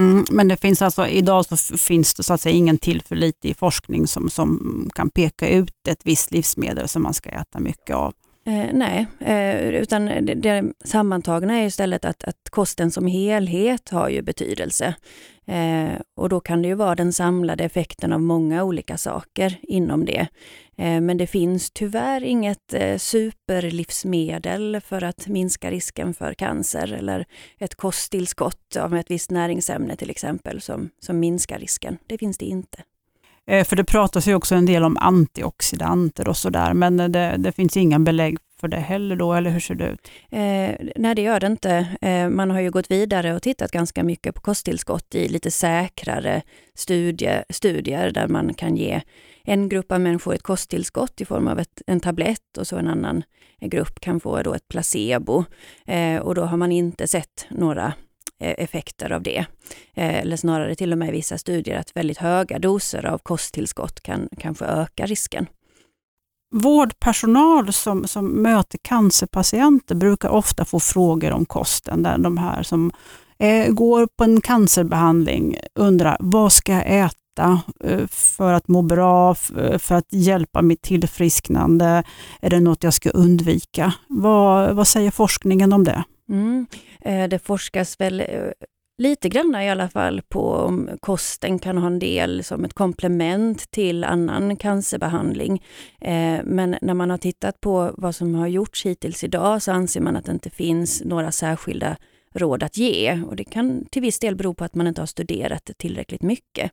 Mm, 0.00 0.24
men 0.30 0.48
det 0.48 0.56
finns 0.56 0.82
alltså, 0.82 1.06
idag 1.06 1.46
så 1.46 1.76
finns 1.76 2.14
det 2.14 2.22
så 2.22 2.34
att 2.34 2.40
säga 2.40 2.56
ingen 2.56 2.78
tillförlitlig 2.78 3.56
forskning 3.56 4.06
som, 4.06 4.30
som 4.30 4.90
kan 4.94 5.10
peka 5.10 5.48
ut 5.48 5.88
ett 5.88 6.00
visst 6.04 6.30
livsmedel 6.30 6.88
som 6.88 7.02
man 7.02 7.14
ska 7.14 7.30
äta 7.30 7.60
mycket 7.60 7.96
av. 7.96 8.14
Eh, 8.46 8.70
nej, 8.72 9.06
eh, 9.20 9.68
utan 9.68 10.06
det, 10.06 10.34
det 10.34 10.64
sammantagna 10.84 11.54
är 11.58 11.66
istället 11.66 12.04
att, 12.04 12.24
att 12.24 12.50
kosten 12.50 12.90
som 12.90 13.06
helhet 13.06 13.88
har 13.88 14.08
ju 14.08 14.22
betydelse. 14.22 14.94
Eh, 15.46 16.00
och 16.16 16.28
då 16.28 16.40
kan 16.40 16.62
det 16.62 16.68
ju 16.68 16.74
vara 16.74 16.94
den 16.94 17.12
samlade 17.12 17.64
effekten 17.64 18.12
av 18.12 18.20
många 18.20 18.64
olika 18.64 18.96
saker 18.96 19.58
inom 19.62 20.04
det. 20.04 20.26
Eh, 20.76 21.00
men 21.00 21.18
det 21.18 21.26
finns 21.26 21.70
tyvärr 21.70 22.24
inget 22.24 22.74
eh, 22.74 22.96
superlivsmedel 22.96 24.80
för 24.84 25.04
att 25.04 25.28
minska 25.28 25.70
risken 25.70 26.14
för 26.14 26.34
cancer 26.34 26.92
eller 26.92 27.24
ett 27.58 27.74
kosttillskott 27.74 28.76
av 28.76 28.94
ett 28.94 29.10
visst 29.10 29.30
näringsämne 29.30 29.96
till 29.96 30.10
exempel 30.10 30.60
som, 30.60 30.90
som 31.00 31.18
minskar 31.18 31.58
risken. 31.58 31.98
Det 32.06 32.18
finns 32.18 32.38
det 32.38 32.46
inte. 32.46 32.82
Eh, 33.46 33.64
för 33.64 33.76
det 33.76 33.84
pratas 33.84 34.28
ju 34.28 34.34
också 34.34 34.54
en 34.54 34.66
del 34.66 34.84
om 34.84 34.96
antioxidanter 34.96 36.28
och 36.28 36.36
sådär, 36.36 36.74
men 36.74 36.96
det, 36.96 37.34
det 37.38 37.52
finns 37.52 37.76
inga 37.76 37.98
belägg 37.98 38.38
för 38.60 38.68
det 38.68 38.76
heller 38.76 39.16
då, 39.16 39.32
eller 39.32 39.50
hur 39.50 39.60
ser 39.60 39.74
det 39.74 39.88
ut? 39.88 40.08
Eh, 40.30 40.88
nej, 40.96 41.14
det 41.14 41.22
gör 41.22 41.40
det 41.40 41.46
inte. 41.46 41.86
Eh, 42.00 42.28
man 42.28 42.50
har 42.50 42.60
ju 42.60 42.70
gått 42.70 42.90
vidare 42.90 43.34
och 43.34 43.42
tittat 43.42 43.70
ganska 43.70 44.04
mycket 44.04 44.34
på 44.34 44.40
kosttillskott 44.40 45.14
i 45.14 45.28
lite 45.28 45.50
säkrare 45.50 46.42
studie, 46.74 47.42
studier 47.50 48.10
där 48.10 48.28
man 48.28 48.54
kan 48.54 48.76
ge 48.76 49.00
en 49.44 49.68
grupp 49.68 49.92
av 49.92 50.00
människor 50.00 50.34
ett 50.34 50.42
kosttillskott 50.42 51.20
i 51.20 51.24
form 51.24 51.48
av 51.48 51.58
ett, 51.58 51.82
en 51.86 52.00
tablett 52.00 52.58
och 52.58 52.66
så 52.66 52.76
en 52.76 52.88
annan 52.88 53.22
grupp 53.60 54.00
kan 54.00 54.20
få 54.20 54.42
då 54.42 54.54
ett 54.54 54.68
placebo. 54.68 55.44
Eh, 55.86 56.16
och 56.16 56.34
då 56.34 56.44
har 56.44 56.56
man 56.56 56.72
inte 56.72 57.06
sett 57.06 57.46
några 57.50 57.92
Eh, 58.40 58.54
effekter 58.58 59.12
av 59.12 59.22
det. 59.22 59.46
Eh, 59.94 60.14
eller 60.14 60.36
snarare 60.36 60.74
till 60.74 60.92
och 60.92 60.98
med 60.98 61.08
i 61.08 61.12
vissa 61.12 61.38
studier 61.38 61.78
att 61.78 61.96
väldigt 61.96 62.18
höga 62.18 62.58
doser 62.58 63.06
av 63.06 63.18
kosttillskott 63.18 64.00
kan 64.00 64.28
kanske 64.38 64.64
öka 64.64 65.06
risken. 65.06 65.46
Vårdpersonal 66.54 67.72
som, 67.72 68.06
som 68.06 68.26
möter 68.26 68.78
cancerpatienter 68.78 69.94
brukar 69.94 70.28
ofta 70.28 70.64
få 70.64 70.80
frågor 70.80 71.32
om 71.32 71.44
kosten. 71.44 72.02
Där 72.02 72.18
de 72.18 72.36
här 72.38 72.62
som 72.62 72.92
eh, 73.38 73.72
går 73.72 74.08
på 74.18 74.24
en 74.24 74.40
cancerbehandling 74.40 75.56
undrar 75.74 76.16
vad 76.20 76.52
ska 76.52 76.72
jag 76.72 77.04
äta 77.04 77.60
eh, 77.84 78.06
för 78.10 78.52
att 78.52 78.68
må 78.68 78.82
bra, 78.82 79.34
för 79.78 79.92
att 79.92 80.12
hjälpa 80.12 80.62
mitt 80.62 80.82
tillfrisknande? 80.82 82.02
Är 82.40 82.50
det 82.50 82.60
något 82.60 82.82
jag 82.82 82.94
ska 82.94 83.10
undvika? 83.10 83.92
Vad, 84.08 84.76
vad 84.76 84.88
säger 84.88 85.10
forskningen 85.10 85.72
om 85.72 85.84
det? 85.84 86.04
Mm. 86.28 86.66
Eh, 87.00 87.28
det 87.28 87.38
forskas 87.38 88.00
väl 88.00 88.20
eh, 88.20 88.26
lite 88.98 89.28
grann 89.28 89.54
i 89.54 89.70
alla 89.70 89.88
fall 89.88 90.22
på 90.28 90.52
om 90.52 90.90
kosten 91.00 91.58
kan 91.58 91.78
ha 91.78 91.86
en 91.86 91.98
del 91.98 92.44
som 92.44 92.64
ett 92.64 92.74
komplement 92.74 93.70
till 93.70 94.04
annan 94.04 94.56
cancerbehandling. 94.56 95.62
Eh, 96.00 96.40
men 96.44 96.76
när 96.82 96.94
man 96.94 97.10
har 97.10 97.18
tittat 97.18 97.60
på 97.60 97.94
vad 97.96 98.14
som 98.14 98.34
har 98.34 98.46
gjorts 98.46 98.86
hittills 98.86 99.24
idag 99.24 99.62
så 99.62 99.72
anser 99.72 100.00
man 100.00 100.16
att 100.16 100.24
det 100.24 100.32
inte 100.32 100.50
finns 100.50 101.02
några 101.04 101.32
särskilda 101.32 101.96
råd 102.34 102.62
att 102.62 102.76
ge. 102.76 103.22
Och 103.22 103.36
det 103.36 103.44
kan 103.44 103.84
till 103.84 104.02
viss 104.02 104.18
del 104.18 104.36
bero 104.36 104.54
på 104.54 104.64
att 104.64 104.74
man 104.74 104.86
inte 104.86 105.00
har 105.00 105.06
studerat 105.06 105.64
det 105.64 105.78
tillräckligt 105.78 106.22
mycket. 106.22 106.72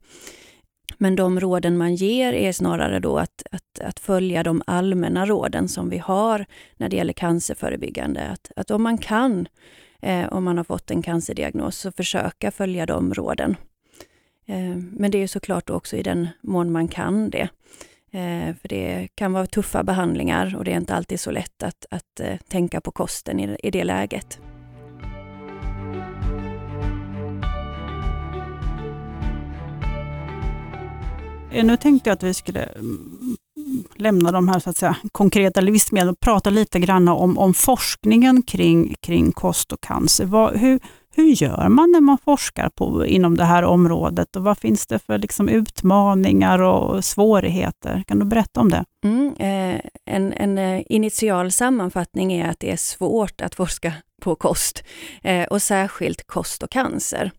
Men 0.97 1.15
de 1.15 1.39
råden 1.39 1.77
man 1.77 1.95
ger 1.95 2.33
är 2.33 2.51
snarare 2.51 2.99
då 2.99 3.17
att, 3.17 3.43
att, 3.51 3.79
att, 3.79 3.99
följa 3.99 4.43
de 4.43 4.61
allmänna 4.67 5.25
råden 5.25 5.67
som 5.67 5.89
vi 5.89 5.97
har 5.97 6.45
när 6.77 6.89
det 6.89 6.95
gäller 6.95 7.13
cancerförebyggande. 7.13 8.27
Att, 8.27 8.51
att 8.55 8.71
om 8.71 8.83
man 8.83 8.97
kan 8.97 9.47
eh, 10.03 10.33
om 10.33 10.43
man 10.43 10.57
har 10.57 10.63
fått 10.63 10.91
en 10.91 11.01
cancerdiagnos, 11.01 11.77
så 11.77 11.91
försöka 11.91 12.51
följa 12.51 12.85
de 12.85 13.13
råden. 13.13 13.55
Eh, 14.45 14.75
men 14.91 15.11
det 15.11 15.17
är 15.17 15.27
såklart 15.27 15.69
också 15.69 15.97
i 15.97 16.03
den 16.03 16.27
mån 16.41 16.71
man 16.71 16.87
kan 16.87 17.29
det. 17.29 17.49
Eh, 18.11 18.55
för 18.55 18.67
det 18.67 19.07
kan 19.15 19.33
vara 19.33 19.45
tuffa 19.45 19.83
behandlingar 19.83 20.55
och 20.57 20.63
det 20.65 20.71
är 20.71 20.77
inte 20.77 20.95
alltid 20.95 21.19
så 21.19 21.31
lätt 21.31 21.63
att, 21.63 21.85
att 21.89 22.19
eh, 22.19 22.37
tänka 22.47 22.81
på 22.81 22.91
kosten 22.91 23.39
i, 23.39 23.57
i 23.63 23.71
det 23.71 23.83
läget. 23.83 24.39
Eh, 31.53 31.65
nu 31.65 31.77
tänkte 31.77 32.09
jag 32.09 32.15
att 32.15 32.23
vi 32.23 32.33
skulle 32.33 32.63
mm, 32.63 33.37
lämna 33.95 34.31
de 34.31 34.47
här 34.47 34.59
så 34.59 34.69
att 34.69 34.77
säga, 34.77 34.95
konkreta 35.11 35.61
livsmedlen 35.61 36.09
och 36.09 36.19
prata 36.19 36.49
lite 36.49 36.79
grann 36.79 37.07
om, 37.07 37.37
om 37.37 37.53
forskningen 37.53 38.41
kring, 38.41 38.95
kring 39.01 39.31
kost 39.31 39.71
och 39.71 39.81
cancer. 39.81 40.25
Vad, 40.25 40.57
hur, 40.57 40.79
hur 41.15 41.43
gör 41.43 41.69
man 41.69 41.91
när 41.91 42.01
man 42.01 42.17
forskar 42.17 42.69
på, 42.69 43.05
inom 43.05 43.37
det 43.37 43.45
här 43.45 43.63
området 43.63 44.35
och 44.35 44.43
vad 44.43 44.57
finns 44.57 44.87
det 44.87 44.99
för 44.99 45.17
liksom, 45.17 45.49
utmaningar 45.49 46.59
och 46.59 47.05
svårigheter? 47.05 48.03
Kan 48.07 48.19
du 48.19 48.25
berätta 48.25 48.59
om 48.59 48.69
det? 48.69 48.85
Mm, 49.03 49.33
eh, 49.39 49.81
en, 50.05 50.33
en 50.33 50.57
eh, 50.57 50.83
initial 50.89 51.51
sammanfattning 51.51 52.33
är 52.33 52.49
att 52.49 52.59
det 52.59 52.71
är 52.71 52.77
svårt 52.77 53.41
att 53.41 53.55
forska 53.55 53.93
på 54.23 54.35
kost 54.35 54.83
eh, 55.23 55.43
och 55.43 55.61
särskilt 55.61 56.27
kost 56.27 56.63
och 56.63 56.71
cancer. 56.71 57.31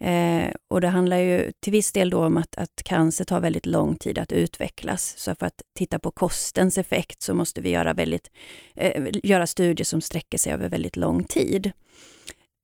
Eh, 0.00 0.50
och 0.70 0.80
det 0.80 0.88
handlar 0.88 1.16
ju 1.16 1.52
till 1.60 1.72
viss 1.72 1.92
del 1.92 2.10
då 2.10 2.24
om 2.24 2.36
att, 2.36 2.56
att 2.56 2.82
cancer 2.84 3.24
tar 3.24 3.40
väldigt 3.40 3.66
lång 3.66 3.96
tid 3.96 4.18
att 4.18 4.32
utvecklas. 4.32 5.14
Så 5.18 5.34
för 5.34 5.46
att 5.46 5.62
titta 5.78 5.98
på 5.98 6.10
kostens 6.10 6.78
effekt 6.78 7.22
så 7.22 7.34
måste 7.34 7.60
vi 7.60 7.70
göra, 7.70 7.94
väldigt, 7.94 8.30
eh, 8.74 9.06
göra 9.22 9.46
studier 9.46 9.84
som 9.84 10.00
sträcker 10.00 10.38
sig 10.38 10.52
över 10.52 10.68
väldigt 10.68 10.96
lång 10.96 11.24
tid. 11.24 11.72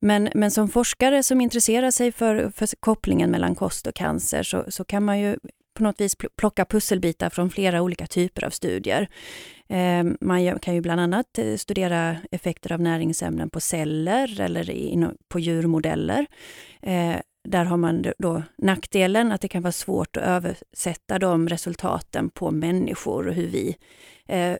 Men, 0.00 0.28
men 0.34 0.50
som 0.50 0.68
forskare 0.68 1.22
som 1.22 1.40
intresserar 1.40 1.90
sig 1.90 2.12
för, 2.12 2.52
för 2.56 2.68
kopplingen 2.80 3.30
mellan 3.30 3.54
kost 3.54 3.86
och 3.86 3.94
cancer 3.94 4.42
så, 4.42 4.64
så 4.68 4.84
kan 4.84 5.04
man 5.04 5.20
ju 5.20 5.36
på 5.74 5.82
något 5.82 6.00
vis 6.00 6.16
plocka 6.36 6.64
pusselbitar 6.64 7.30
från 7.30 7.50
flera 7.50 7.82
olika 7.82 8.06
typer 8.06 8.44
av 8.44 8.50
studier. 8.50 9.08
Eh, 9.72 10.04
man 10.20 10.58
kan 10.58 10.74
ju 10.74 10.80
bland 10.80 11.00
annat 11.00 11.38
eh, 11.38 11.56
studera 11.56 12.16
effekter 12.30 12.72
av 12.72 12.80
näringsämnen 12.80 13.50
på 13.50 13.60
celler 13.60 14.40
eller 14.40 15.12
på 15.28 15.40
djurmodeller. 15.40 16.26
Eh, 16.82 17.16
där 17.48 17.64
har 17.64 17.76
man 17.76 18.04
då 18.18 18.42
nackdelen 18.58 19.32
att 19.32 19.40
det 19.40 19.48
kan 19.48 19.62
vara 19.62 19.72
svårt 19.72 20.16
att 20.16 20.22
översätta 20.22 21.18
de 21.18 21.48
resultaten 21.48 22.30
på 22.30 22.50
människor 22.50 23.28
och 23.28 23.34
hur, 23.34 23.46
vi, 23.46 23.76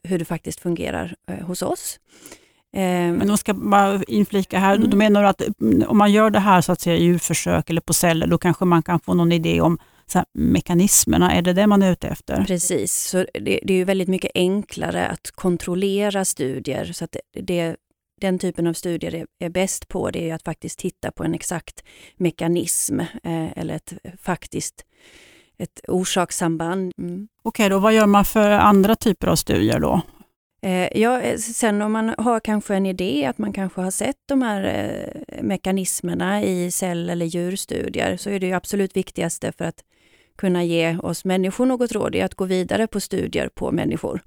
hur 0.03 0.19
det 0.19 0.25
faktiskt 0.25 0.61
fungerar 0.61 1.15
hos 1.43 1.63
oss. 1.63 2.01
Men 2.73 3.27
de 3.27 3.39
ska 3.39 3.55
bara 3.55 4.03
inflika 4.07 4.59
här, 4.59 4.75
mm. 4.77 4.91
du 4.91 4.97
menar 4.97 5.25
att 5.25 5.43
mm, 5.61 5.89
om 5.89 5.99
man 5.99 6.13
gör 6.13 6.31
det 6.31 6.39
här 6.39 6.61
så 6.61 6.73
att 6.73 6.81
säga 6.81 6.97
djurförsök 6.97 7.71
eller 7.71 7.81
på 7.81 7.93
celler, 7.93 8.27
då 8.27 8.39
kanske 8.39 8.65
man 8.65 8.83
kan 8.83 9.01
få 9.01 9.15
någon 9.15 9.33
idé 9.33 9.61
om 9.61 9.79
så 10.07 10.25
mekanismerna, 10.35 11.33
är 11.33 11.43
det 11.43 11.53
det 11.53 11.67
man 11.67 11.83
är 11.83 11.93
ute 11.93 12.09
efter? 12.09 12.45
Precis, 12.45 12.97
så 12.97 13.17
det, 13.17 13.61
det 13.63 13.75
är 13.75 13.79
ju 13.79 13.85
väldigt 13.85 14.09
mycket 14.09 14.31
enklare 14.35 15.09
att 15.09 15.31
kontrollera 15.31 16.25
studier. 16.25 16.93
så 16.93 17.05
att 17.05 17.17
det, 17.33 17.41
det 17.41 17.77
den 18.21 18.39
typen 18.39 18.67
av 18.67 18.73
studier 18.73 19.15
är, 19.15 19.27
är 19.39 19.49
bäst 19.49 19.89
på 19.89 20.11
det 20.11 20.31
är 20.31 20.35
att 20.35 20.43
faktiskt 20.43 20.79
titta 20.79 21.11
på 21.11 21.25
en 21.25 21.35
exakt 21.35 21.83
mekanism 22.17 23.01
eh, 23.01 23.59
eller 23.59 23.75
ett 23.75 23.93
faktiskt 24.21 24.85
ett 25.59 25.81
orsakssamband. 25.89 26.93
Mm. 26.99 27.29
Okej, 27.43 27.69
då 27.69 27.79
vad 27.79 27.95
gör 27.95 28.07
man 28.07 28.25
för 28.25 28.51
andra 28.51 28.97
typer 28.97 29.27
av 29.27 29.37
studier 29.37 29.81
då? 29.81 30.03
Eh, 30.63 31.01
ja, 31.01 31.21
eh, 31.21 31.37
sen 31.37 31.83
om 31.83 31.93
man 31.93 32.15
har 32.19 32.41
kanske 32.41 32.75
en 32.75 32.87
idé 32.87 33.27
att 33.27 33.39
man 33.39 33.53
kanske 33.53 33.81
har 33.81 33.91
sett 33.91 34.17
de 34.29 34.43
här 34.43 34.65
eh, 35.29 35.43
mekanismerna 35.43 36.43
i 36.43 36.71
cell 36.71 37.11
eller 37.11 37.27
djurstudier 37.27 38.17
så 38.17 38.31
är 38.31 38.41
det 38.41 38.53
absolut 38.53 38.97
viktigaste 38.97 39.53
för 39.53 39.65
att 39.65 39.85
kunna 40.43 40.65
ge 40.65 40.97
oss 40.97 41.25
människor 41.25 41.67
något 41.67 41.93
råd 41.93 42.15
är 42.15 42.25
att 42.25 42.35
gå 42.35 42.45
vidare 42.45 42.87
på 42.87 43.01
studier 43.01 43.49
på 43.49 43.73
människor. 43.73 44.21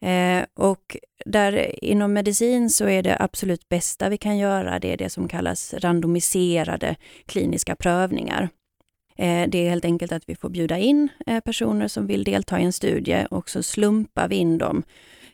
Eh, 0.00 0.44
och 0.54 0.96
där 1.24 1.84
inom 1.84 2.12
medicin 2.12 2.70
så 2.70 2.88
är 2.88 3.02
det 3.02 3.16
absolut 3.20 3.68
bästa 3.68 4.08
vi 4.08 4.18
kan 4.18 4.38
göra, 4.38 4.78
det 4.78 4.92
är 4.92 4.96
det 4.96 5.10
som 5.10 5.28
kallas 5.28 5.74
randomiserade 5.74 6.96
kliniska 7.26 7.76
prövningar. 7.76 8.48
Eh, 9.16 9.48
det 9.48 9.58
är 9.58 9.70
helt 9.70 9.84
enkelt 9.84 10.12
att 10.12 10.28
vi 10.28 10.36
får 10.36 10.48
bjuda 10.50 10.78
in 10.78 11.08
eh, 11.26 11.40
personer 11.40 11.88
som 11.88 12.06
vill 12.06 12.24
delta 12.24 12.60
i 12.60 12.64
en 12.64 12.72
studie 12.72 13.26
och 13.30 13.50
så 13.50 13.62
slumpar 13.62 14.28
vi 14.28 14.36
in 14.36 14.58
dem 14.58 14.82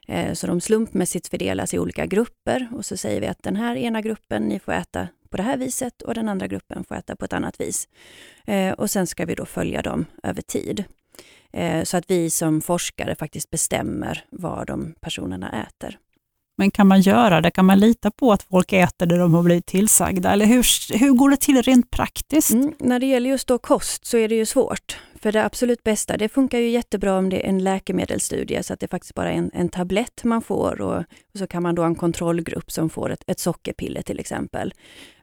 eh, 0.09 0.33
så 0.33 0.47
de 0.47 0.61
slumpmässigt 0.61 1.29
fördelas 1.29 1.75
i 1.75 1.79
olika 1.79 2.07
grupper 2.07 2.69
och 2.73 2.85
så 2.85 2.97
säger 2.97 3.21
vi 3.21 3.27
att 3.27 3.43
den 3.43 3.57
här 3.57 3.77
ena 3.77 4.01
gruppen, 4.01 4.43
ni 4.43 4.59
får 4.59 4.73
äta 4.73 5.09
på 5.35 5.39
det 5.39 5.43
här 5.43 5.57
viset 5.57 6.03
och 6.03 6.15
den 6.15 6.29
andra 6.29 6.47
gruppen 6.47 6.85
får 6.85 6.95
äta 6.95 7.17
på 7.17 7.25
ett 7.25 7.33
annat 7.33 7.61
vis. 7.61 7.89
Eh, 8.47 8.73
och 8.73 8.91
sen 8.91 9.07
ska 9.07 9.27
vi 9.27 9.35
då 9.35 9.47
följa 9.47 9.83
dem 9.83 10.07
över 10.23 10.43
tid. 10.43 10.85
Eh, 11.53 11.85
så 11.85 11.97
att 11.97 12.05
vi 12.11 12.31
som 12.31 12.61
forskare 12.61 13.15
faktiskt 13.15 13.51
bestämmer 13.51 14.25
vad 14.31 14.67
de 14.67 14.95
personerna 15.01 15.67
äter. 15.67 15.99
Men 16.57 16.71
kan 16.71 16.87
man 16.87 17.01
göra 17.01 17.41
det? 17.41 17.51
Kan 17.51 17.65
man 17.65 17.81
lita 17.81 18.11
på 18.11 18.33
att 18.33 18.43
folk 18.43 18.73
äter 18.73 19.07
det 19.07 19.19
de 19.19 19.35
har 19.35 19.43
blivit 19.43 19.67
tillsagda? 19.67 20.33
Eller 20.33 20.47
hur, 20.47 20.99
hur 20.99 21.13
går 21.13 21.31
det 21.31 21.37
till 21.37 21.63
rent 21.63 21.91
praktiskt? 21.91 22.51
Mm, 22.51 22.75
när 22.79 23.01
det 23.01 23.07
gäller 23.07 23.31
just 23.31 23.49
då 23.49 23.59
kost 23.59 24.07
så 24.07 24.17
är 24.17 24.29
det 24.29 24.35
ju 24.35 24.47
svårt. 24.47 24.99
För 25.25 25.33
det 25.33 25.45
absolut 25.45 25.83
bästa, 25.83 26.17
det 26.17 26.29
funkar 26.29 26.59
ju 26.59 26.69
jättebra 26.69 27.19
om 27.19 27.29
det 27.29 27.47
är 27.47 27.49
en 27.49 27.65
läkemedelsstudie 27.65 28.63
så 28.63 28.73
att 28.73 28.81
det 28.81 28.89
faktiskt 28.89 29.15
bara 29.15 29.33
är 29.33 29.37
en, 29.37 29.51
en 29.55 29.69
tablett 29.69 30.25
man 30.25 30.43
får 30.43 30.81
och, 30.81 30.97
och, 30.99 31.39
så 31.39 31.47
kan 31.47 31.63
man 31.63 31.75
då 31.75 31.83
ha 31.83 31.87
en 31.87 31.95
kontrollgrupp 31.95 32.73
som 32.73 32.91
får 32.91 33.11
ett, 33.11 33.25
ett 33.27 33.39
sockerpiller 33.39 34.03
till 34.03 34.21
exempel. 34.21 34.75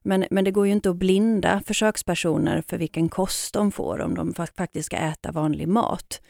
Men, 0.03 0.25
men 0.31 0.43
det 0.43 0.51
går 0.51 0.65
ju 0.67 0.71
inte 0.73 0.89
att 0.89 0.95
blinda 0.95 1.61
försökspersoner 1.65 2.63
för 2.67 2.77
vilken 2.77 3.09
kost 3.09 3.53
de 3.53 3.71
får 3.71 4.01
om 4.01 4.15
de 4.15 4.33
faktiskt 4.33 4.85
ska 4.85 4.97
äta 4.97 5.31
vanlig 5.31 5.67
mat. 5.67 6.21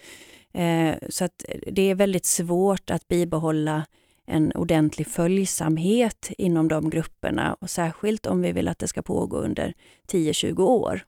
Eh, 0.54 0.96
så 1.10 1.25
att 1.25 1.46
det 1.68 1.82
är 1.82 1.96
väldigt 1.96 2.25
svårt 2.25 2.90
att 2.90 3.08
bibehålla 3.08 3.86
en 4.25 4.51
ordentlig 4.56 5.08
följsamhet 5.08 6.32
inom 6.38 6.68
de 6.68 6.90
grupperna 6.90 7.58
och 7.60 7.70
särskilt 7.70 8.25
om 8.25 8.42
vi 8.42 8.51
vill 8.51 8.68
att 8.68 8.80
det 8.80 8.88
ska 8.88 9.01
pågå 9.01 9.38
under 9.38 9.74
10-20 10.12 10.62
år. 10.62 11.01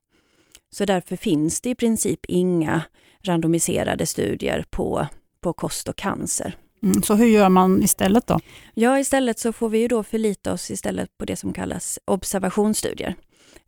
Så 0.74 0.86
därför 0.86 1.16
finns 1.16 1.62
det 1.62 1.70
i 1.70 1.76
princip 1.76 2.20
inga 2.28 2.82
randomiserade 3.22 4.06
studier 4.06 4.66
på, 4.70 5.08
på 5.42 5.54
kost 5.54 5.88
och 5.88 5.96
cancer. 5.96 6.56
Mm, 6.84 7.02
så 7.04 7.16
hur 7.16 7.26
gör 7.26 7.50
man 7.50 7.84
istället 7.84 8.28
då? 8.28 8.40
Ja, 8.74 9.00
istället 9.00 9.40
så 9.40 9.54
får 9.54 9.70
vi 9.70 9.80
ju 9.80 9.88
då 9.88 10.04
förlita 10.04 10.54
oss 10.54 10.72
istället 10.72 11.18
på 11.18 11.26
det 11.26 11.36
som 11.36 11.54
kallas 11.54 12.00
observationsstudier. 12.06 13.16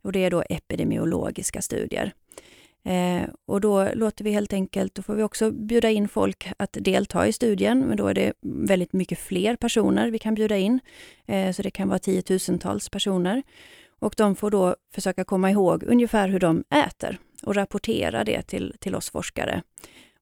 Och 0.02 0.12
det 0.12 0.24
är 0.24 0.30
då 0.30 0.42
epidemiologiska 0.48 1.62
studier. 1.62 2.12
Eh, 2.84 3.28
och 3.46 3.60
då 3.60 3.88
låter 3.94 4.24
vi 4.24 4.30
helt 4.30 4.52
enkelt, 4.52 4.94
då 4.94 5.02
får 5.02 5.14
vi 5.14 5.22
också 5.22 5.50
bjuda 5.50 5.90
in 5.90 6.08
folk 6.08 6.48
att 6.56 6.76
delta 6.80 7.26
i 7.26 7.32
studien, 7.32 7.78
men 7.78 7.96
då 7.96 8.06
är 8.06 8.14
det 8.14 8.32
väldigt 8.42 8.92
mycket 8.92 9.18
fler 9.18 9.56
personer 9.56 10.10
vi 10.10 10.18
kan 10.18 10.34
bjuda 10.34 10.56
in. 10.56 10.80
Eh, 11.26 11.52
så 11.52 11.62
det 11.62 11.70
kan 11.70 11.88
vara 11.88 11.98
tiotusentals 11.98 12.88
personer. 12.88 13.42
Och 13.98 14.14
de 14.16 14.36
får 14.36 14.50
då 14.50 14.76
försöka 14.94 15.24
komma 15.24 15.50
ihåg 15.50 15.82
ungefär 15.82 16.28
hur 16.28 16.40
de 16.40 16.64
äter 16.70 17.18
och 17.42 17.54
rapportera 17.54 18.24
det 18.24 18.42
till, 18.42 18.74
till 18.80 18.94
oss 18.94 19.10
forskare. 19.10 19.62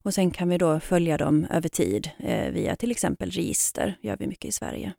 Och 0.03 0.13
sen 0.13 0.31
kan 0.31 0.49
vi 0.49 0.57
då 0.57 0.79
följa 0.79 1.17
dem 1.17 1.47
över 1.49 1.69
tid 1.69 2.09
eh, 2.17 2.51
via 2.51 2.75
till 2.75 2.91
exempel 2.91 3.31
register, 3.31 3.97
gör 4.01 4.17
vi 4.17 4.27
mycket 4.27 4.45
i 4.45 4.51
Sverige. 4.51 4.93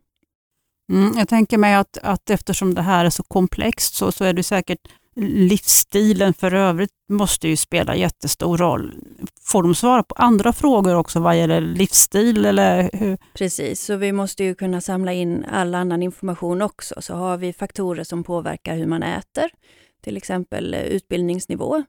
Mm, 0.93 1.13
jag 1.19 1.29
tänker 1.29 1.59
mig 1.59 1.75
att, 1.75 1.99
att 1.99 2.31
eftersom 2.31 2.75
det 2.75 2.83
här 2.83 3.05
är 3.05 3.11
så 3.11 3.23
komplext 3.23 3.95
så, 3.95 4.13
så 4.13 4.25
är 4.25 4.33
det 4.33 4.43
säkert 4.43 4.89
livsstilen 5.21 6.35
för 6.35 6.55
övrigt 6.55 6.91
måste 7.09 7.49
ju 7.49 7.57
spela 7.57 7.97
jättestor 7.97 8.59
roll. 8.59 8.95
Får 9.41 9.63
de 9.63 9.75
svara 9.75 10.03
på 10.03 10.15
andra 10.15 10.53
frågor 10.53 10.95
också 10.95 11.21
vad 11.21 11.39
gäller 11.39 11.61
livsstil? 11.61 12.47
Eller 12.47 12.91
hur? 12.93 13.19
Precis, 13.35 13.85
så 13.85 13.97
vi 13.97 14.13
måste 14.13 14.45
ju 14.45 14.55
kunna 14.55 14.81
samla 14.81 15.13
in 15.13 15.45
all 15.45 15.75
annan 15.75 16.03
information 16.03 16.63
också. 16.63 17.03
Så 17.03 17.15
har 17.15 17.37
vi 17.37 17.53
faktorer 17.53 18.05
som 18.05 18.25
påverkar 18.25 18.77
hur 18.77 18.87
man 18.87 19.03
äter, 19.03 19.51
till 20.03 20.17
exempel 20.17 20.75
utbildningsnivå, 20.75 21.83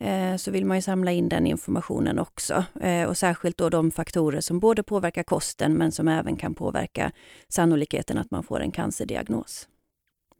eh, 0.00 0.36
så 0.36 0.50
vill 0.50 0.66
man 0.66 0.76
ju 0.76 0.82
samla 0.82 1.12
in 1.12 1.28
den 1.28 1.46
informationen 1.46 2.18
också. 2.18 2.64
Eh, 2.80 3.08
och 3.08 3.16
särskilt 3.16 3.56
då 3.56 3.68
de 3.68 3.90
faktorer 3.90 4.40
som 4.40 4.60
både 4.60 4.82
påverkar 4.82 5.22
kosten 5.22 5.74
men 5.74 5.92
som 5.92 6.08
även 6.08 6.36
kan 6.36 6.54
påverka 6.54 7.12
sannolikheten 7.48 8.18
att 8.18 8.30
man 8.30 8.42
får 8.42 8.60
en 8.60 8.70
cancerdiagnos. 8.70 9.68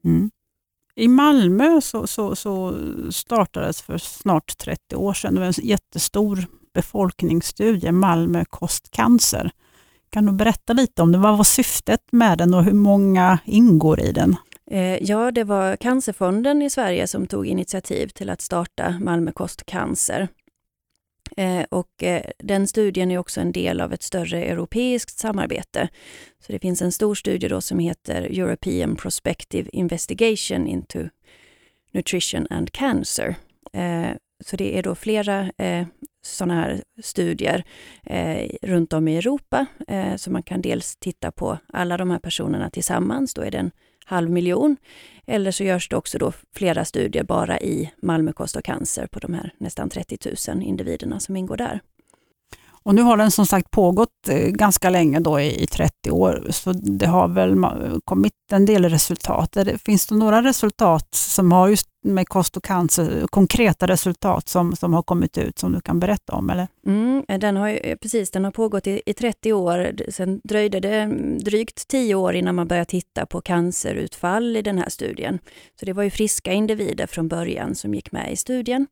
Mm. 0.05 0.31
I 0.97 1.09
Malmö 1.09 1.81
så, 1.81 2.07
så, 2.07 2.37
så, 2.37 2.77
startades 3.11 3.83
för 3.83 3.99
snart 3.99 4.59
30 4.59 4.97
år 4.97 5.13
sedan 5.13 5.39
en 5.39 5.53
jättestor 5.63 6.47
befolkningsstudie, 6.75 7.93
Malmö 7.93 8.45
kostcancer. 8.45 9.51
Kan 10.11 10.27
du 10.27 10.33
berätta 10.33 10.73
lite 10.73 11.03
om 11.03 11.13
det? 11.13 11.19
Vad 11.19 11.37
var 11.37 11.45
syftet 11.45 12.01
med 12.11 12.39
den 12.39 12.55
och 12.55 12.65
hur 12.65 12.73
många 12.73 13.39
ingår 13.45 14.01
i 14.01 14.13
den? 14.13 14.37
Eh, 14.71 15.03
ja, 15.03 15.31
det 15.31 15.45
var 15.45 15.77
Cancerfonden 15.77 16.63
i 16.63 16.71
Sverige 16.71 17.07
som 17.07 17.27
tog 17.27 17.47
initiativ 17.47 18.09
till 18.09 18.31
att 18.31 18.41
starta 18.41 18.95
Malmö 19.01 19.33
kostcancer. 19.33 20.29
Eh, 21.37 21.65
och 21.71 22.03
eh, 22.03 22.23
den 22.39 22.67
studien 22.67 23.11
är 23.11 23.19
också 23.19 23.41
en 23.41 23.53
del 23.53 23.81
av 23.81 23.93
ett 23.93 24.03
större 24.03 24.45
europeiskt 24.45 25.19
samarbete. 25.19 25.89
Så 26.47 26.53
det 26.53 26.59
finns 26.59 26.83
en 26.83 26.93
stor 26.93 27.15
studie 27.15 27.49
då 27.49 27.61
som 27.61 27.79
heter 27.79 28.23
European 28.23 28.97
Prospective 28.97 29.71
Investigation 29.73 30.67
into 30.67 31.09
Nutrition 31.93 32.47
and 32.51 32.73
Cancer. 32.73 33.35
Eh, 33.73 34.11
så 34.45 34.57
det 34.57 34.79
är 34.79 34.83
då 34.83 34.95
flera 34.95 35.51
sådana 36.25 36.55
här 36.55 36.83
studier 37.03 37.65
runt 38.63 38.93
om 38.93 39.09
i 39.09 39.17
Europa. 39.17 39.67
så 40.17 40.31
man 40.31 40.43
kan 40.43 40.63
dels 40.63 40.97
titta 40.97 41.33
på 41.33 41.59
alla 41.73 41.97
de 41.97 42.11
här 42.11 42.19
personerna 42.19 42.71
tillsammans, 42.71 43.35
då 43.35 43.43
är 43.43 43.51
det 43.51 43.59
en 43.59 43.71
halv 44.05 44.31
miljon. 44.31 44.77
Eller 45.27 45.51
så 45.51 45.65
görs 45.65 45.89
det 45.89 45.97
också 45.97 46.19
då 46.19 46.33
flera 46.55 46.85
studier 46.85 47.25
bara 47.25 47.61
i 47.61 47.91
Malmö 48.03 48.33
kost 48.33 48.57
och 48.57 48.65
cancer 48.65 49.07
på 49.07 49.19
de 49.19 49.35
här 49.35 49.55
nästan 49.59 49.91
30 49.91 50.19
000 50.49 50.63
individerna 50.63 51.21
som 51.21 51.37
ingår 51.37 51.57
där. 51.57 51.81
Och 52.83 52.95
nu 52.95 53.03
har 53.03 53.17
den 53.17 53.31
som 53.31 53.47
sagt 53.47 53.71
pågått 53.71 54.29
eh, 54.29 54.49
ganska 54.49 54.91
länge, 54.91 55.21
då 55.21 55.41
i 55.41 55.67
30 55.67 56.11
år, 56.11 56.47
så 56.51 56.73
det 56.73 57.07
har 57.07 57.29
väl 57.29 57.57
kommit 58.05 58.33
en 58.53 58.67
del 58.67 58.85
resultat. 58.85 59.57
Finns 59.85 60.07
det 60.07 60.15
några 60.15 60.43
resultat 60.43 61.09
som 61.15 61.53
har 61.53 61.69
just 61.69 61.87
med 62.05 62.29
kost 62.29 62.57
och 62.57 62.65
cancer, 62.65 63.27
konkreta 63.31 63.87
resultat 63.87 64.49
som, 64.49 64.77
som 64.77 64.95
har 64.95 65.03
kommit 65.03 65.39
ut 65.39 65.59
som 65.59 65.73
du 65.73 65.81
kan 65.81 66.01
berätta 66.01 66.33
om? 66.33 66.51
Eller? 66.51 66.69
Mm, 66.87 67.25
eh, 67.29 67.39
den 67.39 67.57
har 67.57 67.69
eh, 67.69 67.97
precis, 67.97 68.31
den 68.31 68.45
har 68.45 68.51
pågått 68.51 68.87
i, 68.87 69.03
i 69.07 69.15
30 69.15 69.53
år. 69.53 69.93
Sen 70.09 70.41
dröjde 70.45 70.81
det 70.81 71.01
mm, 71.01 71.39
drygt 71.39 71.89
10 71.89 72.15
år 72.15 72.35
innan 72.35 72.55
man 72.55 72.69
började 72.69 72.91
titta 72.91 73.27
på 73.27 73.41
cancerutfall 73.41 74.57
i 74.57 74.63
den 74.63 74.79
här 74.79 74.89
studien. 74.89 75.39
Så 75.81 75.87
det 75.87 75.93
var 75.93 76.03
ju 76.03 76.11
friska 76.11 76.53
individer 76.53 77.07
från 77.07 77.29
början 77.29 77.75
som 77.75 77.95
gick 77.95 78.13
med 78.13 78.33
i 78.33 78.37
studien. 78.37 78.87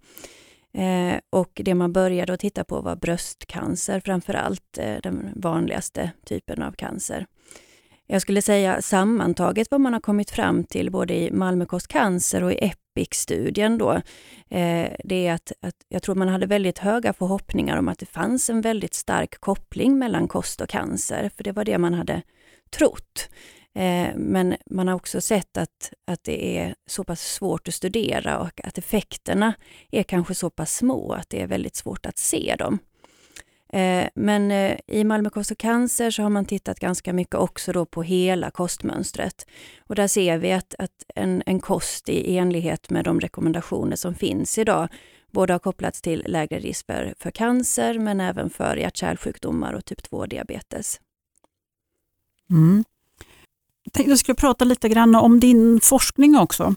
Eh, 0.74 1.20
och 1.30 1.60
det 1.64 1.74
man 1.74 1.92
började 1.92 2.32
att 2.32 2.40
titta 2.40 2.64
på 2.64 2.80
var 2.80 2.96
bröstcancer 2.96 4.00
framför 4.00 4.34
allt, 4.34 4.78
eh, 4.78 4.96
den 5.02 5.32
vanligaste 5.36 6.10
typen 6.24 6.62
av 6.62 6.72
cancer. 6.72 7.26
Jag 8.06 8.22
skulle 8.22 8.42
säga 8.42 8.82
sammantaget 8.82 9.70
vad 9.70 9.80
man 9.80 9.92
har 9.92 10.00
kommit 10.00 10.30
fram 10.30 10.64
till 10.64 10.90
både 10.90 11.14
i 11.14 11.30
Malmö 11.30 11.66
cancer 11.88 12.42
och 12.42 12.52
i 12.52 12.56
EPIC-studien 12.56 13.78
då, 13.78 13.92
eh, 14.48 14.90
det 15.04 15.26
är 15.26 15.32
att, 15.32 15.52
att 15.60 15.74
jag 15.88 16.02
tror 16.02 16.14
man 16.14 16.28
hade 16.28 16.46
väldigt 16.46 16.78
höga 16.78 17.12
förhoppningar 17.12 17.76
om 17.76 17.88
att 17.88 17.98
det 17.98 18.06
fanns 18.06 18.50
en 18.50 18.60
väldigt 18.60 18.94
stark 18.94 19.40
koppling 19.40 19.98
mellan 19.98 20.28
kost 20.28 20.60
och 20.60 20.68
cancer, 20.68 21.30
för 21.36 21.44
det 21.44 21.52
var 21.52 21.64
det 21.64 21.78
man 21.78 21.94
hade 21.94 22.22
trott. 22.70 23.28
Eh, 23.74 24.16
men 24.16 24.56
man 24.66 24.88
har 24.88 24.94
också 24.94 25.20
sett 25.20 25.56
att, 25.56 25.92
att 26.06 26.24
det 26.24 26.58
är 26.58 26.74
så 26.86 27.04
pass 27.04 27.20
svårt 27.20 27.68
att 27.68 27.74
studera 27.74 28.38
och 28.38 28.60
att 28.64 28.78
effekterna 28.78 29.54
är 29.90 30.02
kanske 30.02 30.34
så 30.34 30.50
pass 30.50 30.76
små 30.76 31.12
att 31.12 31.30
det 31.30 31.42
är 31.42 31.46
väldigt 31.46 31.76
svårt 31.76 32.06
att 32.06 32.18
se 32.18 32.56
dem. 32.58 32.78
Eh, 33.72 34.08
men 34.14 34.50
eh, 34.50 34.78
i 34.86 35.04
Malmö 35.04 35.30
kost 35.30 35.50
och 35.50 35.58
cancer 35.58 36.10
så 36.10 36.22
har 36.22 36.30
man 36.30 36.44
tittat 36.44 36.80
ganska 36.80 37.12
mycket 37.12 37.34
också 37.34 37.72
då 37.72 37.86
på 37.86 38.02
hela 38.02 38.50
kostmönstret. 38.50 39.46
Och 39.86 39.94
där 39.94 40.06
ser 40.06 40.38
vi 40.38 40.52
att, 40.52 40.74
att 40.78 41.04
en, 41.14 41.42
en 41.46 41.60
kost 41.60 42.08
i 42.08 42.36
enlighet 42.36 42.90
med 42.90 43.04
de 43.04 43.20
rekommendationer 43.20 43.96
som 43.96 44.14
finns 44.14 44.58
idag 44.58 44.88
både 45.30 45.54
har 45.54 45.58
kopplats 45.58 46.02
till 46.02 46.24
lägre 46.26 46.58
risk 46.58 46.86
för, 46.86 47.14
för 47.18 47.30
cancer 47.30 47.98
men 47.98 48.20
även 48.20 48.50
för 48.50 48.76
hjärt-kärlsjukdomar 48.76 49.72
och 49.72 49.84
typ 49.84 50.00
2-diabetes. 50.00 51.00
Mm. 52.50 52.84
Jag 53.90 53.94
tänkte 53.94 54.10
jag 54.10 54.18
skulle 54.18 54.34
prata 54.34 54.64
lite 54.64 54.88
grann 54.88 55.14
om 55.14 55.40
din 55.40 55.80
forskning 55.80 56.36
också. 56.36 56.74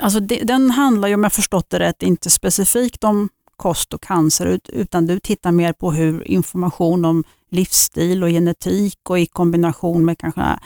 Alltså 0.00 0.20
det, 0.20 0.36
den 0.44 0.70
handlar 0.70 1.08
ju, 1.08 1.14
om 1.14 1.22
jag 1.22 1.32
förstått 1.32 1.70
det 1.70 1.78
rätt, 1.78 2.02
inte 2.02 2.30
specifikt 2.30 3.04
om 3.04 3.28
kost 3.56 3.94
och 3.94 4.02
cancer, 4.02 4.60
utan 4.68 5.06
du 5.06 5.20
tittar 5.20 5.52
mer 5.52 5.72
på 5.72 5.92
hur 5.92 6.28
information 6.28 7.04
om 7.04 7.24
livsstil 7.50 8.22
och 8.22 8.28
genetik 8.28 9.10
och 9.10 9.18
i 9.18 9.26
kombination 9.26 10.04
med 10.04 10.18
kanske 10.18 10.58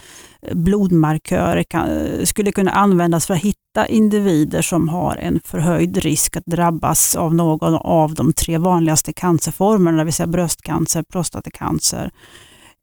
blodmarkörer 0.52 1.62
kan, 1.62 1.88
skulle 2.26 2.52
kunna 2.52 2.70
användas 2.70 3.26
för 3.26 3.34
att 3.34 3.40
hitta 3.40 3.86
individer 3.86 4.62
som 4.62 4.88
har 4.88 5.16
en 5.16 5.40
förhöjd 5.44 5.96
risk 5.96 6.36
att 6.36 6.46
drabbas 6.46 7.16
av 7.16 7.34
någon 7.34 7.74
av 7.74 8.14
de 8.14 8.32
tre 8.32 8.58
vanligaste 8.58 9.12
cancerformerna, 9.12 9.98
det 9.98 10.04
vill 10.04 10.14
säga 10.14 10.26
bröstcancer, 10.26 11.02
prostatacancer 11.02 12.04
eh, 12.04 12.10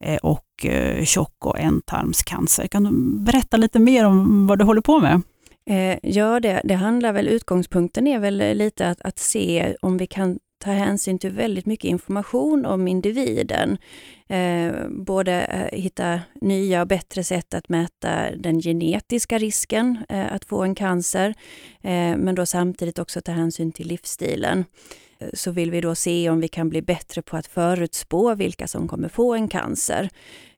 Eh, 0.03 0.17
och 0.17 0.65
eh, 0.65 1.03
tjock 1.03 1.45
och 1.45 1.59
ändtarmscancer. 1.59 2.67
Kan 2.67 2.83
du 2.83 3.19
berätta 3.23 3.57
lite 3.57 3.79
mer 3.79 4.05
om 4.05 4.47
vad 4.47 4.59
du 4.59 4.65
håller 4.65 4.81
på 4.81 4.99
med? 4.99 5.21
Eh, 5.69 5.97
ja, 6.03 6.39
det, 6.39 6.61
det 6.63 6.73
handlar 6.73 7.13
väl, 7.13 7.27
utgångspunkten 7.27 8.07
är 8.07 8.19
väl 8.19 8.57
lite 8.57 8.89
att, 8.89 9.01
att 9.01 9.19
se 9.19 9.75
om 9.81 9.97
vi 9.97 10.07
kan 10.07 10.39
ta 10.59 10.71
hänsyn 10.71 11.19
till 11.19 11.31
väldigt 11.31 11.65
mycket 11.65 11.89
information 11.89 12.65
om 12.65 12.87
individen. 12.87 13.77
Eh, 14.29 14.71
både 14.89 15.69
hitta 15.73 16.21
nya 16.41 16.81
och 16.81 16.87
bättre 16.87 17.23
sätt 17.23 17.53
att 17.53 17.69
mäta 17.69 18.35
den 18.35 18.61
genetiska 18.61 19.37
risken 19.37 19.97
eh, 20.09 20.33
att 20.33 20.45
få 20.45 20.63
en 20.63 20.75
cancer, 20.75 21.29
eh, 21.81 22.17
men 22.17 22.35
då 22.35 22.45
samtidigt 22.45 22.99
också 22.99 23.21
ta 23.21 23.31
hänsyn 23.31 23.71
till 23.71 23.87
livsstilen 23.87 24.65
Eh, 25.19 25.29
så 25.33 25.51
vill 25.51 25.71
vi 25.71 25.81
då 25.81 25.95
se 25.95 26.29
om 26.29 26.39
vi 26.39 26.47
kan 26.47 26.69
bli 26.69 26.81
bättre 26.81 27.21
på 27.21 27.37
att 27.37 27.47
förutspå 27.47 28.35
vilka 28.35 28.67
som 28.67 28.87
kommer 28.87 29.09
få 29.09 29.33
en 29.33 29.47
cancer. 29.47 30.09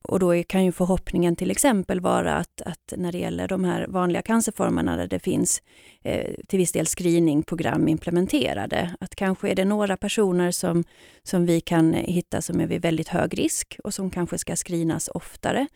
Och 0.02 0.19
då 0.19 0.43
kan 0.43 0.65
ju 0.65 0.72
förhoppningen 0.72 1.36
till 1.36 1.52
exempel 1.52 2.00
vara 2.00 2.36
att, 2.36 2.62
att 2.62 2.93
när 2.98 3.12
det 3.12 3.17
gäller 3.17 3.48
de 3.48 3.63
här 3.63 3.88
vanliga 3.88 4.22
cancerformerna 4.22 4.98
där 4.98 5.08
det 5.08 5.19
finns 5.19 5.62
eh, 6.04 6.36
till 6.48 6.60
viss 6.60 6.72
del 6.72 6.86
screeningprogram 6.86 7.88
implementerade, 7.88 8.95
att 9.00 9.15
kanske 9.15 9.50
är 9.50 9.56
det 9.56 9.65
några 9.65 9.98
personer 9.98 10.52
som, 10.52 10.84
som 11.24 11.45
vi 11.45 11.62
kan 11.62 11.93
hitta 11.93 12.41
som 12.41 12.60
är 12.60 12.67
vid 12.67 12.82
väldigt 12.82 13.08
hög 13.08 13.39
risk 13.39 13.78
och 13.84 13.93
som 13.93 14.10
kanske 14.10 14.38
ska 14.38 14.56
screenas 14.56 15.10
oftare. 15.13 15.67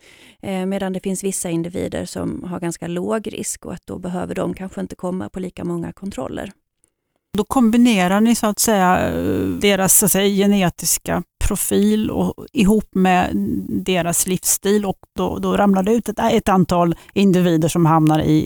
Eh, 0.42 0.66
medan 0.66 0.92
det 0.92 1.00
finns 1.00 1.24
vissa 1.24 1.50
individer 1.50 2.04
som 2.04 2.44
har 2.44 2.60
ganska 2.60 2.86
låg 2.86 3.32
risk 3.32 3.66
och 3.66 3.72
att 3.72 3.86
då 3.86 3.98
behöver 3.98 4.34
de 4.34 4.54
kanske 4.54 4.80
inte 4.80 4.96
komma 4.96 5.28
på 5.28 5.40
lika 5.40 5.64
många 5.64 5.92
kontroller. 5.92 6.52
Då 7.36 7.44
kombinerar 7.44 8.20
ni 8.20 8.34
så 8.34 8.46
att 8.46 8.58
säga 8.58 9.10
deras 9.60 9.98
så 9.98 10.06
att 10.06 10.12
säga, 10.12 10.28
genetiska 10.28 11.22
profil 11.48 12.10
och, 12.10 12.46
ihop 12.52 12.94
med 12.94 13.30
deras 13.68 14.26
livsstil 14.26 14.84
och 14.84 14.98
då, 15.16 15.38
då 15.38 15.56
ramlar 15.56 15.82
det 15.82 15.92
ut 15.92 16.08
ett, 16.08 16.18
ett 16.32 16.48
antal 16.48 16.94
individer 17.14 17.68
som 17.68 17.86
hamnar 17.86 18.20
i, 18.20 18.38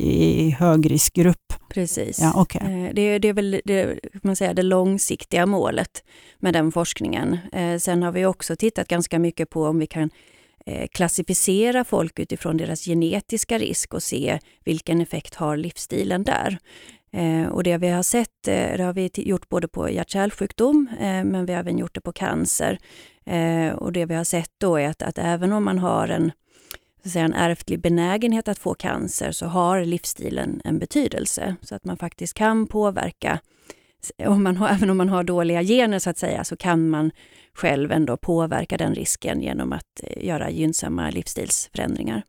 i 0.46 0.50
högriskgrupp. 0.50 1.54
Precis. 1.68 2.18
Ja, 2.20 2.40
okay. 2.40 2.86
Eh, 2.86 2.94
det, 2.94 3.18
det 3.18 3.28
är 3.28 3.32
väl 3.32 3.60
det, 3.64 3.98
man 4.22 4.36
säger, 4.36 4.54
det 4.54 4.62
långsiktiga 4.62 5.46
målet 5.46 6.04
med 6.38 6.54
den 6.54 6.72
forskningen. 6.72 7.38
Eh, 7.52 7.78
sen 7.78 8.02
har 8.02 8.12
vi 8.12 8.26
också 8.26 8.56
tittat 8.56 8.88
ganska 8.88 9.18
mycket 9.18 9.50
på 9.50 9.64
om 9.64 9.78
vi 9.78 9.86
kan 9.86 10.10
eh, 10.66 10.88
klassificera 10.92 11.84
folk 11.84 12.18
utifrån 12.18 12.56
deras 12.56 12.84
genetiska 12.84 13.58
risk 13.58 13.94
och 13.94 14.02
se 14.02 14.38
vilken 14.64 15.00
effekt 15.00 15.34
har 15.34 15.56
livsstilen 15.56 16.22
där. 16.22 16.58
Eh, 17.12 17.46
och 17.46 17.62
det 17.62 17.78
vi 17.78 17.88
har 17.88 18.02
sett, 18.02 18.48
eh, 18.48 18.76
det 18.76 18.82
har 18.82 18.92
vi 18.92 19.10
gjort 19.14 19.48
både 19.48 19.68
på 19.68 19.90
hjärt-kärlsjukdom, 19.90 20.88
eh, 21.00 21.24
men 21.24 21.46
vi 21.46 21.52
har 21.52 21.60
även 21.60 21.78
gjort 21.78 21.94
det 21.94 22.00
på 22.00 22.12
cancer. 22.12 22.78
Eh, 23.26 23.72
och 23.72 23.92
det 23.92 24.06
vi 24.06 24.14
har 24.14 24.24
sett 24.24 24.50
då 24.58 24.76
är 24.76 24.88
att, 24.88 25.02
att 25.02 25.18
även 25.18 25.52
om 25.52 25.64
man 25.64 25.78
har 25.78 26.08
en, 26.08 26.32
så 27.02 27.10
säga, 27.10 27.24
en 27.24 27.34
ärftlig 27.34 27.80
benägenhet 27.80 28.48
att 28.48 28.58
få 28.58 28.74
cancer 28.74 29.32
så 29.32 29.46
har 29.46 29.84
livsstilen 29.84 30.60
en 30.64 30.78
betydelse. 30.78 31.56
Så 31.62 31.74
att 31.74 31.84
man 31.84 31.96
faktiskt 31.96 32.34
kan 32.34 32.66
påverka, 32.66 33.40
om 34.26 34.42
man 34.42 34.56
har, 34.56 34.68
även 34.74 34.90
om 34.90 34.96
man 34.96 35.08
har 35.08 35.24
dåliga 35.24 35.62
gener 35.62 35.98
så 35.98 36.10
att 36.10 36.18
säga, 36.18 36.44
så 36.44 36.56
kan 36.56 36.88
man 36.88 37.10
själv 37.54 37.92
ändå 37.92 38.16
påverka 38.16 38.76
den 38.76 38.94
risken 38.94 39.40
genom 39.42 39.72
att 39.72 40.02
eh, 40.02 40.26
göra 40.26 40.50
gynnsamma 40.50 41.10
livsstilsförändringar. 41.10 42.22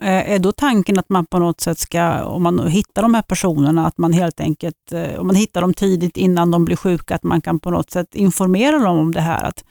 Eh, 0.00 0.30
är 0.32 0.38
då 0.38 0.52
tanken 0.52 0.98
att 0.98 1.08
man 1.08 1.26
på 1.26 1.38
något 1.38 1.60
sätt 1.60 1.78
ska, 1.78 2.24
om 2.24 2.42
man 2.42 2.66
hittar 2.66 3.02
de 3.02 3.14
här 3.14 3.22
personerna, 3.22 3.86
att 3.86 3.98
man 3.98 4.12
helt 4.12 4.40
enkelt, 4.40 4.92
eh, 4.92 5.20
om 5.20 5.26
man 5.26 5.36
hittar 5.36 5.60
dem 5.60 5.74
tidigt 5.74 6.16
innan 6.16 6.50
de 6.50 6.64
blir 6.64 6.76
sjuka, 6.76 7.14
att 7.14 7.22
man 7.22 7.40
kan 7.40 7.60
på 7.60 7.70
något 7.70 7.90
sätt 7.90 8.14
informera 8.14 8.78
dem 8.78 8.98
om 8.98 9.12
det 9.12 9.20
här 9.20 9.44
att 9.44 9.64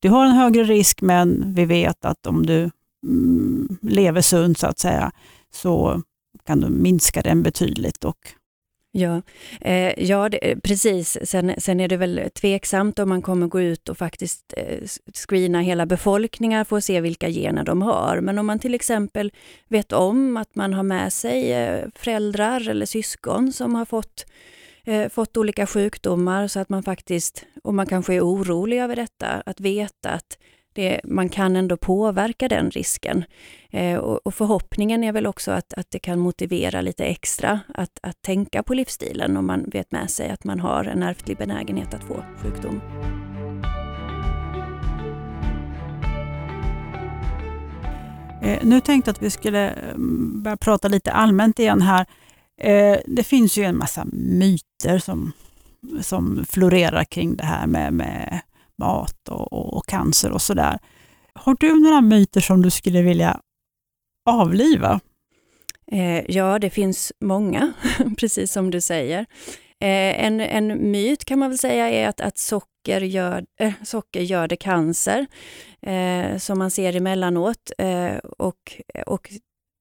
du 0.00 0.08
har 0.08 0.26
en 0.26 0.32
högre 0.32 0.64
risk 0.64 1.02
men 1.02 1.54
vi 1.54 1.64
vet 1.64 2.04
att 2.04 2.26
om 2.26 2.46
du 2.46 2.70
mm, 3.06 3.78
lever 3.82 4.20
sunt 4.20 4.58
så 4.58 4.66
att 4.66 4.78
säga, 4.78 5.12
så 5.54 6.02
kan 6.46 6.60
du 6.60 6.68
minska 6.68 7.22
den 7.22 7.42
betydligt 7.42 8.04
och 8.04 8.18
Ja, 8.96 9.22
eh, 9.60 10.04
ja 10.04 10.28
det, 10.28 10.50
eh, 10.50 10.58
precis. 10.58 11.18
Sen, 11.22 11.54
sen 11.58 11.80
är 11.80 11.88
det 11.88 11.96
väl 11.96 12.30
tveksamt 12.34 12.98
om 12.98 13.08
man 13.08 13.22
kommer 13.22 13.46
gå 13.46 13.60
ut 13.60 13.88
och 13.88 13.98
faktiskt 13.98 14.54
eh, 14.56 14.78
screena 15.14 15.60
hela 15.60 15.86
befolkningar 15.86 16.64
för 16.64 16.76
att 16.76 16.84
se 16.84 17.00
vilka 17.00 17.30
gener 17.30 17.64
de 17.64 17.82
har. 17.82 18.20
Men 18.20 18.38
om 18.38 18.46
man 18.46 18.58
till 18.58 18.74
exempel 18.74 19.32
vet 19.68 19.92
om 19.92 20.36
att 20.36 20.54
man 20.54 20.74
har 20.74 20.82
med 20.82 21.12
sig 21.12 21.52
eh, 21.52 21.84
föräldrar 21.94 22.68
eller 22.68 22.86
syskon 22.86 23.52
som 23.52 23.74
har 23.74 23.84
fått 23.84 24.26
eh, 24.84 25.08
fått 25.08 25.36
olika 25.36 25.66
sjukdomar 25.66 26.48
så 26.48 26.60
att 26.60 26.68
man 26.68 26.82
faktiskt, 26.82 27.44
och 27.64 27.74
man 27.74 27.86
kanske 27.86 28.14
är 28.14 28.20
orolig 28.20 28.80
över 28.80 28.96
detta, 28.96 29.26
att 29.46 29.60
veta 29.60 30.10
att 30.10 30.38
det, 30.74 31.00
man 31.04 31.28
kan 31.28 31.56
ändå 31.56 31.76
påverka 31.76 32.48
den 32.48 32.70
risken. 32.70 33.24
Eh, 33.70 33.98
och, 33.98 34.20
och, 34.26 34.34
förhoppningen 34.34 35.04
är 35.04 35.12
väl 35.12 35.26
också 35.26 35.50
att, 35.50 35.74
att 35.74 35.90
det 35.90 35.98
kan 35.98 36.18
motivera 36.18 36.80
lite 36.80 37.04
extra 37.04 37.60
att, 37.74 37.98
att 38.02 38.22
tänka 38.22 38.62
på 38.62 38.74
livsstilen 38.74 39.36
om 39.36 39.46
man 39.46 39.70
vet 39.72 39.92
med 39.92 40.10
sig 40.10 40.30
att 40.30 40.44
man 40.44 40.60
har 40.60 40.84
en 40.84 41.02
ärftlig 41.02 41.36
benägenhet 41.36 41.94
att 41.94 42.04
få 42.04 42.24
sjukdom. 42.42 42.80
Eh, 48.42 48.58
nu 48.62 48.80
tänkte 48.80 49.08
jag 49.08 49.14
att 49.14 49.22
vi 49.22 49.30
skulle 49.30 49.70
mm, 49.70 50.42
börja 50.42 50.56
prata 50.56 50.88
lite 50.88 51.12
allmänt 51.12 51.58
igen 51.58 51.82
här. 51.82 52.06
Eh, 52.60 52.98
det 53.06 53.24
finns 53.24 53.58
ju 53.58 53.64
en 53.64 53.78
massa 53.78 54.04
myter 54.12 54.98
som, 54.98 55.32
som 56.00 56.44
florerar 56.48 57.04
kring 57.04 57.36
det 57.36 57.44
här 57.44 57.66
med, 57.66 57.92
med 57.92 58.40
mat 58.78 59.28
och, 59.28 59.52
och, 59.52 59.76
och 59.76 59.86
cancer 59.86 60.30
och 60.30 60.42
sådär. 60.42 60.78
Har 61.34 61.56
du 61.60 61.80
några 61.80 62.00
myter 62.00 62.40
som 62.40 62.62
du 62.62 62.70
skulle 62.70 63.02
vilja 63.02 63.40
avliva? 64.30 65.00
Eh, 65.92 66.30
ja, 66.30 66.58
det 66.58 66.70
finns 66.70 67.12
många, 67.20 67.72
precis 68.18 68.52
som 68.52 68.70
du 68.70 68.80
säger. 68.80 69.26
Eh, 69.80 70.24
en, 70.24 70.40
en 70.40 70.90
myt 70.90 71.24
kan 71.24 71.38
man 71.38 71.50
väl 71.50 71.58
säga 71.58 71.90
är 71.90 72.08
att, 72.08 72.20
att 72.20 72.38
socker, 72.38 73.00
gör, 73.00 73.44
äh, 73.60 73.72
socker 73.84 74.20
gör 74.20 74.48
det 74.48 74.56
cancer, 74.56 75.26
eh, 75.82 76.38
som 76.38 76.58
man 76.58 76.70
ser 76.70 76.96
emellanåt. 76.96 77.72
Eh, 77.78 78.16
och, 78.16 78.82
och 79.06 79.30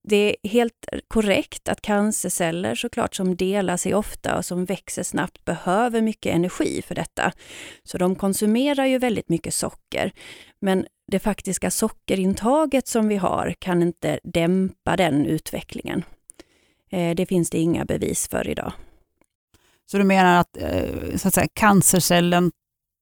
det 0.04 0.36
är 0.44 0.50
helt 0.50 0.88
korrekt 1.08 1.70
att 1.70 1.82
cancerceller 1.82 2.76
såklart 2.76 3.16
som 3.16 3.36
delar 3.36 3.78
sig 3.78 3.94
ofta 3.96 4.38
och 4.38 4.46
som 4.46 4.66
växer 4.66 5.04
snabbt 5.04 5.46
behöver 5.46 6.02
mycket 6.02 6.36
energi 6.36 6.82
för 6.82 6.96
detta. 6.96 7.32
Så 7.84 7.98
de 7.98 8.16
konsumerar 8.16 8.86
ju 8.86 8.98
väldigt 8.98 9.30
mycket 9.30 9.54
socker. 9.54 10.12
Men 10.62 10.86
det 11.12 11.20
faktiska 11.20 11.72
sockerintaget 11.72 12.88
som 12.88 13.08
vi 13.08 13.16
har 13.16 13.56
kan 13.60 13.82
inte 13.82 14.20
dämpa 14.24 14.96
den 14.96 15.26
utvecklingen. 15.26 16.04
Eh, 16.92 17.16
det 17.16 17.26
finns 17.26 17.50
det 17.50 17.58
inga 17.58 17.86
bevis 17.86 18.28
för 18.28 18.50
idag. 18.50 18.74
Så 19.86 19.98
du 19.98 20.04
menar 20.04 20.40
att, 20.40 20.58
eh, 20.58 21.16
så 21.16 21.28
att 21.28 21.34
säga, 21.34 21.48
cancercellen 21.54 22.52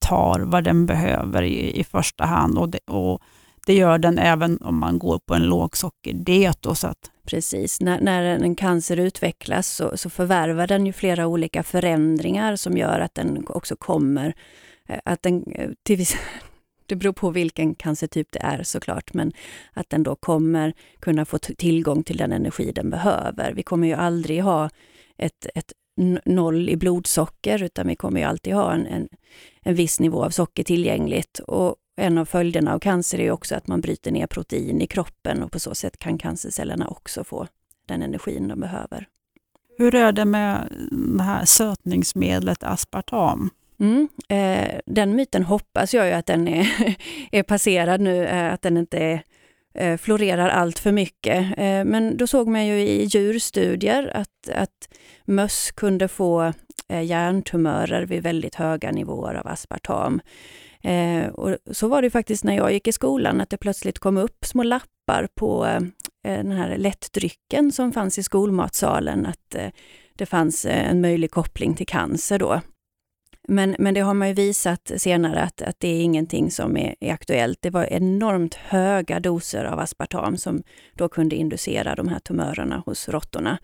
tar 0.05 0.39
vad 0.39 0.63
den 0.63 0.85
behöver 0.85 1.43
i, 1.43 1.79
i 1.79 1.83
första 1.83 2.25
hand 2.25 2.57
och, 2.57 2.69
det, 2.69 2.79
och 2.87 3.21
det 3.65 3.73
gör 3.73 3.97
den 3.97 4.17
även 4.17 4.61
om 4.61 4.79
man 4.79 4.99
går 4.99 5.19
på 5.19 5.33
en 5.33 5.43
lågsockerdiet. 5.43 6.65
Så 6.73 6.87
att... 6.87 7.11
Precis, 7.25 7.81
när, 7.81 8.01
när 8.01 8.23
en 8.23 8.55
cancer 8.55 8.97
utvecklas 8.97 9.67
så, 9.67 9.97
så 9.97 10.09
förvärvar 10.09 10.67
den 10.67 10.85
ju 10.85 10.93
flera 10.93 11.27
olika 11.27 11.63
förändringar 11.63 12.55
som 12.55 12.77
gör 12.77 12.99
att 12.99 13.15
den 13.15 13.45
också 13.47 13.75
kommer 13.75 14.33
eh, 14.87 14.99
att 15.05 15.23
den 15.23 15.43
eh, 15.51 15.69
till 15.83 15.97
viss, 15.97 16.15
det 16.85 16.95
beror 16.95 17.13
på 17.13 17.29
vilken 17.29 17.75
cancertyp 17.75 18.27
det 18.31 18.39
är 18.39 18.63
såklart, 18.63 19.13
men 19.13 19.31
att 19.73 19.89
den 19.89 20.03
då 20.03 20.15
kommer 20.15 20.73
kunna 20.99 21.25
få 21.25 21.37
tillgång 21.37 22.03
till 22.03 22.17
den 22.17 22.31
energi 22.31 22.71
den 22.75 22.89
behöver. 22.89 23.53
Vi 23.53 23.63
kommer 23.63 23.87
ju 23.87 23.93
aldrig 23.93 24.43
ha 24.43 24.69
ett, 25.17 25.47
ett 25.55 25.73
noll 26.25 26.69
i 26.69 26.75
blodsocker, 26.75 27.63
utan 27.63 27.87
vi 27.87 27.95
kommer 27.95 28.19
ju 28.19 28.25
alltid 28.25 28.53
ha 28.53 28.73
en, 28.73 28.85
en, 28.85 29.07
en 29.61 29.75
viss 29.75 29.99
nivå 29.99 30.23
av 30.23 30.29
socker 30.29 30.63
tillgängligt. 30.63 31.39
Och 31.39 31.75
en 31.95 32.17
av 32.17 32.25
följderna 32.25 32.73
av 32.73 32.79
cancer 32.79 33.19
är 33.19 33.31
också 33.31 33.55
att 33.55 33.67
man 33.67 33.81
bryter 33.81 34.11
ner 34.11 34.27
protein 34.27 34.81
i 34.81 34.87
kroppen 34.87 35.43
och 35.43 35.51
på 35.51 35.59
så 35.59 35.75
sätt 35.75 35.97
kan 35.97 36.17
cancercellerna 36.17 36.87
också 36.87 37.23
få 37.23 37.47
den 37.85 38.01
energin 38.01 38.47
de 38.47 38.59
behöver. 38.59 39.07
Hur 39.77 39.95
är 39.95 40.11
det 40.11 40.25
med 40.25 40.73
det 41.17 41.23
här 41.23 41.45
sötningsmedlet 41.45 42.63
aspartam? 42.63 43.49
Mm, 43.79 44.09
eh, 44.29 44.79
den 44.85 45.15
myten 45.15 45.43
hoppas 45.43 45.93
jag 45.93 46.07
ju 46.07 46.13
att 46.13 46.25
den 46.25 46.47
är, 46.47 46.95
är 47.31 47.43
passerad 47.43 48.01
nu, 48.01 48.25
eh, 48.25 48.53
att 48.53 48.61
den 48.61 48.77
inte 48.77 48.97
är, 48.97 49.23
eh, 49.73 49.97
florerar 49.97 50.49
allt 50.49 50.79
för 50.79 50.91
mycket. 50.91 51.57
Men 51.87 52.17
då 52.17 52.27
såg 52.27 52.47
man 52.47 52.65
ju 52.65 52.79
i 52.79 53.03
djurstudier 53.03 54.11
att, 54.15 54.49
att 54.55 54.89
möss 55.25 55.71
kunde 55.71 56.07
få 56.07 56.53
eh, 56.87 57.03
hjärntumörer 57.03 58.05
vid 58.05 58.23
väldigt 58.23 58.55
höga 58.55 58.91
nivåer 58.91 59.33
av 59.33 59.47
aspartam. 59.47 60.21
Eh, 60.83 61.27
och 61.27 61.57
så 61.71 61.87
var 61.87 62.01
det 62.01 62.09
faktiskt 62.09 62.43
när 62.43 62.55
jag 62.55 62.73
gick 62.73 62.87
i 62.87 62.91
skolan, 62.91 63.41
att 63.41 63.49
det 63.49 63.57
plötsligt 63.57 63.99
kom 63.99 64.17
upp 64.17 64.45
små 64.45 64.63
lappar 64.63 65.27
på 65.35 65.65
eh, 65.65 65.75
eh, 65.75 66.43
den 66.43 66.51
här 66.51 66.77
lättdrycken 66.77 67.71
som 67.71 67.91
fanns 67.91 68.17
i 68.17 68.23
skolmatsalen, 68.23 69.25
att 69.25 69.55
eh, 69.55 69.69
det 70.15 70.25
fanns 70.25 70.65
eh, 70.65 70.89
en 70.89 71.01
möjlig 71.01 71.31
koppling 71.31 71.75
till 71.75 71.87
cancer 71.87 72.39
då. 72.39 72.61
Men, 73.47 73.75
men 73.79 73.93
det 73.93 73.99
har 73.99 74.13
man 74.13 74.27
ju 74.27 74.33
visat 74.33 74.91
senare 74.97 75.41
att, 75.41 75.61
att 75.61 75.79
det 75.79 75.87
är 75.87 76.01
ingenting 76.01 76.51
som 76.51 76.77
är, 76.77 76.95
är, 76.99 77.13
aktuellt. 77.13 77.57
Det 77.61 77.69
var 77.69 77.85
enormt 77.85 78.55
höga 78.55 79.19
doser 79.19 79.65
av 79.65 79.79
aspartam 79.79 80.37
som 80.37 80.63
då 80.93 81.09
kunde 81.09 81.35
inducera 81.35 81.95
de 81.95 82.07
här 82.07 82.19
tumörerna 82.19 82.83
hos 82.85 83.09
råttorna. 83.09 83.57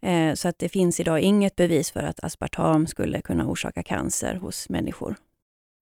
Eh, 0.00 0.34
så 0.34 0.48
att 0.48 0.58
det 0.58 0.68
finns 0.68 1.00
idag 1.00 1.20
inget 1.20 1.56
bevis 1.56 1.90
för 1.90 2.02
att 2.02 2.24
aspartam 2.24 2.86
skulle 2.86 3.20
kunna 3.20 3.46
orsaka 3.46 3.82
cancer 3.82 4.34
hos 4.34 4.68
människor. 4.68 5.16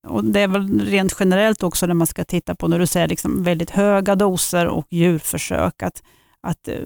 Och 0.09 0.25
Det 0.25 0.41
är 0.41 0.49
väl 0.49 0.81
rent 0.81 1.17
generellt 1.21 1.63
också 1.63 1.87
när 1.87 1.95
man 1.95 2.07
ska 2.07 2.25
titta 2.25 2.55
på, 2.55 2.69
när 2.69 2.79
du 2.79 2.87
säger 2.87 3.09
liksom 3.09 3.43
väldigt 3.43 3.71
höga 3.71 4.17
doser 4.17 4.67
och 4.67 4.87
djurförsök, 4.91 5.83
att, 5.83 6.03
att 6.43 6.69
eh, 6.69 6.81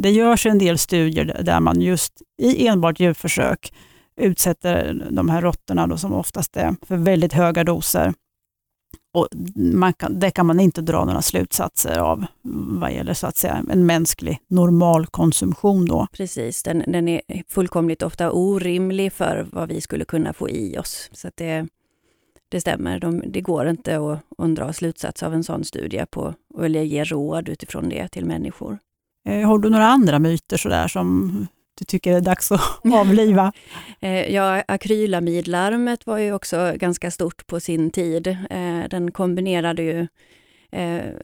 det 0.00 0.10
görs 0.10 0.46
en 0.46 0.58
del 0.58 0.78
studier 0.78 1.42
där 1.42 1.60
man 1.60 1.80
just 1.80 2.22
i 2.42 2.66
enbart 2.66 3.00
djurförsök 3.00 3.72
utsätter 4.20 5.06
de 5.10 5.28
här 5.28 5.42
råttorna, 5.42 5.86
då, 5.86 5.96
som 5.96 6.12
oftast 6.12 6.56
är 6.56 6.76
för 6.86 6.96
väldigt 6.96 7.32
höga 7.32 7.64
doser. 7.64 8.14
Och 9.14 9.28
man 9.54 9.92
kan, 9.92 10.20
det 10.20 10.30
kan 10.30 10.46
man 10.46 10.60
inte 10.60 10.80
dra 10.80 11.04
några 11.04 11.22
slutsatser 11.22 11.98
av 11.98 12.24
vad 12.80 12.92
gäller 12.92 13.14
så 13.14 13.26
att 13.26 13.36
säga, 13.36 13.64
en 13.70 13.86
mänsklig 13.86 14.38
normalkonsumtion. 14.48 15.86
Då. 15.86 16.06
Precis, 16.12 16.62
den, 16.62 16.84
den 16.86 17.08
är 17.08 17.20
fullkomligt 17.48 18.02
ofta 18.02 18.32
orimlig 18.32 19.12
för 19.12 19.46
vad 19.52 19.68
vi 19.68 19.80
skulle 19.80 20.04
kunna 20.04 20.32
få 20.32 20.50
i 20.50 20.78
oss. 20.78 21.10
Så 21.12 21.30
det, 21.34 21.66
det 22.48 22.60
stämmer, 22.60 23.00
De, 23.00 23.22
det 23.26 23.40
går 23.40 23.68
inte 23.68 23.96
att, 23.96 24.20
att 24.38 24.54
dra 24.54 24.72
slutsats 24.72 25.22
av 25.22 25.34
en 25.34 25.44
sån 25.44 25.64
studie 25.64 26.04
på, 26.10 26.34
eller 26.60 26.82
ge 26.82 27.04
råd 27.04 27.48
utifrån 27.48 27.88
det 27.88 28.08
till 28.08 28.24
människor. 28.24 28.78
Eh, 29.28 29.48
har 29.48 29.58
du 29.58 29.70
några 29.70 29.86
andra 29.86 30.18
myter 30.18 30.56
sådär 30.56 30.88
som 30.88 31.46
du 31.78 31.84
tycker 31.84 32.12
är 32.12 32.20
dags 32.20 32.52
att 32.52 32.60
avliva? 32.92 33.52
Eh, 34.00 34.34
ja, 34.34 34.62
akrylamidlarmet 34.68 36.06
var 36.06 36.18
ju 36.18 36.32
också 36.32 36.72
ganska 36.76 37.10
stort 37.10 37.46
på 37.46 37.60
sin 37.60 37.90
tid. 37.90 38.26
Eh, 38.26 38.88
den 38.90 39.10
kombinerade 39.10 39.82
ju 39.82 40.06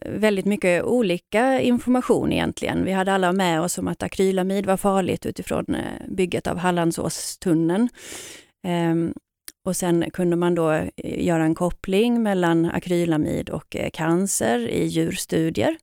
väldigt 0.05 0.45
mycket 0.45 0.83
olika 0.83 1.61
information 1.61 2.31
egentligen. 2.31 2.85
Vi 2.85 2.91
hade 2.91 3.13
alla 3.13 3.33
med 3.33 3.61
oss 3.61 3.77
om 3.77 3.87
att 3.87 4.03
akrylamid 4.03 4.65
var 4.65 4.77
farligt 4.77 5.25
utifrån 5.25 5.77
bygget 6.07 6.47
av 6.47 6.57
Hallandsåstunneln. 6.57 7.89
Och 9.65 9.75
sen 9.75 10.11
kunde 10.13 10.35
man 10.35 10.55
då 10.55 10.71
eh, 10.71 10.89
göra 10.97 11.43
en 11.43 11.55
koppling 11.55 12.23
mellan 12.23 12.65
akrylamid 12.65 13.49
och 13.49 13.75
eh, 13.75 13.89
cancer 13.89 14.67
i 14.67 14.85
djurstudier. 14.85 15.77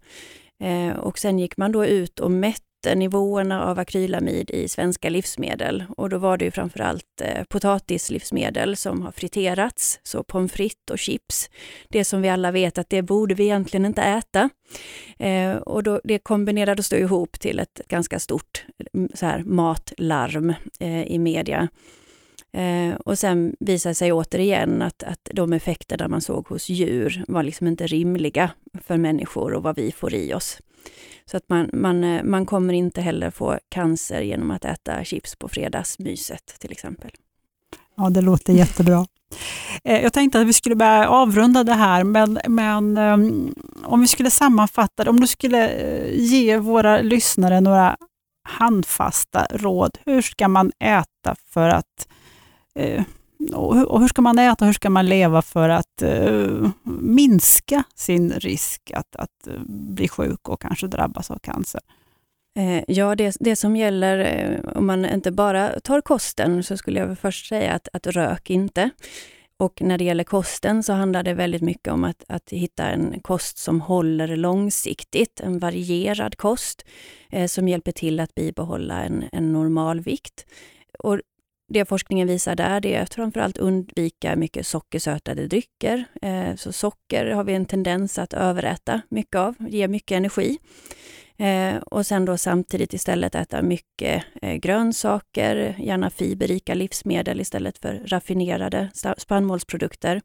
Eh, 0.64 0.96
och 0.96 1.18
sen 1.18 1.38
gick 1.38 1.56
man 1.56 1.72
då 1.72 1.86
ut 1.86 2.20
och 2.20 2.30
mätte 2.30 2.94
nivåerna 2.94 3.64
av 3.64 3.78
akrylamid 3.78 4.50
i 4.50 4.68
svenska 4.68 5.10
livsmedel. 5.10 5.84
Och 5.96 6.08
då 6.08 6.18
var 6.18 6.36
det 6.36 6.44
ju 6.44 6.50
framförallt 6.50 7.22
potatislivsmedel 7.48 8.76
som 8.76 9.02
har 9.02 9.12
friterats, 9.12 10.00
så 10.02 10.22
pommes 10.22 10.52
frites 10.52 10.90
och 10.90 10.98
chips. 10.98 11.50
Det 11.88 12.04
som 12.04 12.22
vi 12.22 12.28
alla 12.28 12.50
vet 12.50 12.78
att 12.78 12.90
det 12.90 13.02
borde 13.02 13.34
vi 13.34 13.44
egentligen 13.44 13.86
inte 13.86 14.02
äta. 14.02 14.50
Och 15.62 15.82
då, 15.82 16.00
det 16.04 16.18
kombinerades 16.18 16.88
då 16.88 16.96
ihop 16.96 17.40
till 17.40 17.58
ett 17.58 17.80
ganska 17.88 18.18
stort 18.18 18.64
så 19.14 19.26
här, 19.26 19.42
matlarm 19.44 20.54
i 21.06 21.18
media. 21.18 21.68
Eh, 22.52 22.94
och 22.94 23.18
sen 23.18 23.56
visar 23.60 23.92
sig 23.92 24.12
återigen 24.12 24.82
att, 24.82 25.02
att 25.02 25.28
de 25.32 25.52
effekterna 25.52 26.08
man 26.08 26.20
såg 26.20 26.48
hos 26.48 26.68
djur 26.68 27.24
var 27.28 27.42
liksom 27.42 27.66
inte 27.66 27.86
rimliga 27.86 28.50
för 28.84 28.96
människor 28.96 29.52
och 29.52 29.62
vad 29.62 29.76
vi 29.76 29.92
får 29.92 30.14
i 30.14 30.34
oss. 30.34 30.58
Så 31.24 31.36
att 31.36 31.48
man, 31.48 31.70
man, 31.72 32.04
eh, 32.04 32.22
man 32.22 32.46
kommer 32.46 32.74
inte 32.74 33.00
heller 33.00 33.30
få 33.30 33.58
cancer 33.68 34.20
genom 34.20 34.50
att 34.50 34.64
äta 34.64 35.04
chips 35.04 35.36
på 35.36 35.48
fredagsmyset 35.48 36.56
till 36.58 36.72
exempel. 36.72 37.10
Ja, 37.96 38.10
det 38.10 38.20
låter 38.20 38.52
jättebra. 38.52 39.06
Eh, 39.84 40.02
jag 40.02 40.12
tänkte 40.12 40.40
att 40.40 40.46
vi 40.46 40.52
skulle 40.52 40.74
börja 40.74 41.08
avrunda 41.08 41.64
det 41.64 41.72
här, 41.72 42.04
men, 42.04 42.38
men 42.48 42.96
ehm, 42.96 43.54
om 43.84 44.00
vi 44.00 44.08
skulle 44.08 44.30
sammanfatta 44.30 45.04
det, 45.04 45.10
om 45.10 45.20
du 45.20 45.26
skulle 45.26 45.68
eh, 45.68 46.14
ge 46.14 46.58
våra 46.58 47.00
lyssnare 47.00 47.60
några 47.60 47.96
handfasta 48.44 49.46
råd. 49.50 49.98
Hur 50.04 50.22
ska 50.22 50.48
man 50.48 50.72
äta 50.78 51.36
för 51.50 51.68
att 51.68 52.08
Eh, 52.74 53.02
och 53.54 54.00
hur, 54.00 54.08
ska 54.08 54.22
man 54.22 54.38
äta, 54.38 54.64
hur 54.64 54.72
ska 54.72 54.90
man 54.90 55.06
leva 55.06 55.42
för 55.42 55.68
att 55.68 56.02
eh, 56.02 56.70
minska 57.00 57.84
sin 57.94 58.32
risk 58.32 58.90
att, 58.94 59.16
att 59.16 59.46
eh, 59.46 59.60
bli 59.66 60.08
sjuk 60.08 60.48
och 60.48 60.60
kanske 60.60 60.86
drabbas 60.86 61.30
av 61.30 61.38
cancer? 61.38 61.80
Ja, 62.86 63.14
det, 63.14 63.36
det 63.40 63.56
som 63.56 63.76
gäller 63.76 64.76
om 64.76 64.86
man 64.86 65.04
inte 65.04 65.30
bara 65.30 65.80
tar 65.80 66.00
kosten, 66.00 66.62
så 66.62 66.76
skulle 66.76 67.00
jag 67.00 67.18
först 67.18 67.48
säga 67.48 67.72
att, 67.72 67.88
att 67.92 68.06
rök 68.06 68.50
inte. 68.50 68.90
Och 69.62 69.82
när 69.82 69.98
det 69.98 70.04
gäller 70.04 70.24
kosten 70.24 70.82
så 70.82 70.92
handlar 70.92 71.22
det 71.22 71.34
väldigt 71.34 71.62
mycket 71.62 71.92
om 71.92 72.04
att, 72.04 72.24
att 72.28 72.50
hitta 72.50 72.84
en 72.84 73.20
kost 73.20 73.58
som 73.58 73.80
håller 73.80 74.36
långsiktigt, 74.36 75.40
en 75.40 75.58
varierad 75.58 76.36
kost 76.36 76.84
eh, 77.30 77.46
som 77.46 77.68
hjälper 77.68 77.92
till 77.92 78.20
att 78.20 78.34
bibehålla 78.34 79.02
en, 79.02 79.24
en 79.32 79.52
normal 79.52 80.00
vikt. 80.00 80.46
Och 80.98 81.20
det 81.72 81.84
forskningen 81.84 82.28
visar 82.28 82.54
där 82.54 82.80
det 82.80 82.94
är 82.94 83.02
att 83.02 83.14
framförallt 83.14 83.58
undvika 83.58 84.36
mycket 84.36 84.66
sockersötade 84.66 85.46
drycker. 85.46 86.04
Eh, 86.22 86.54
så 86.56 86.72
socker 86.72 87.26
har 87.26 87.44
vi 87.44 87.54
en 87.54 87.66
tendens 87.66 88.18
att 88.18 88.32
överäta 88.32 89.00
mycket 89.08 89.36
av, 89.36 89.54
ger 89.58 89.88
mycket 89.88 90.16
energi. 90.16 90.58
Eh, 91.36 91.76
och 91.76 92.06
sen 92.06 92.24
då 92.24 92.36
samtidigt 92.36 92.94
istället 92.94 93.34
äta 93.34 93.62
mycket 93.62 94.24
eh, 94.42 94.54
grönsaker, 94.54 95.76
gärna 95.78 96.10
fiberrika 96.10 96.74
livsmedel 96.74 97.40
istället 97.40 97.78
för 97.78 98.02
raffinerade 98.06 98.90
spannmålsprodukter. 99.16 100.20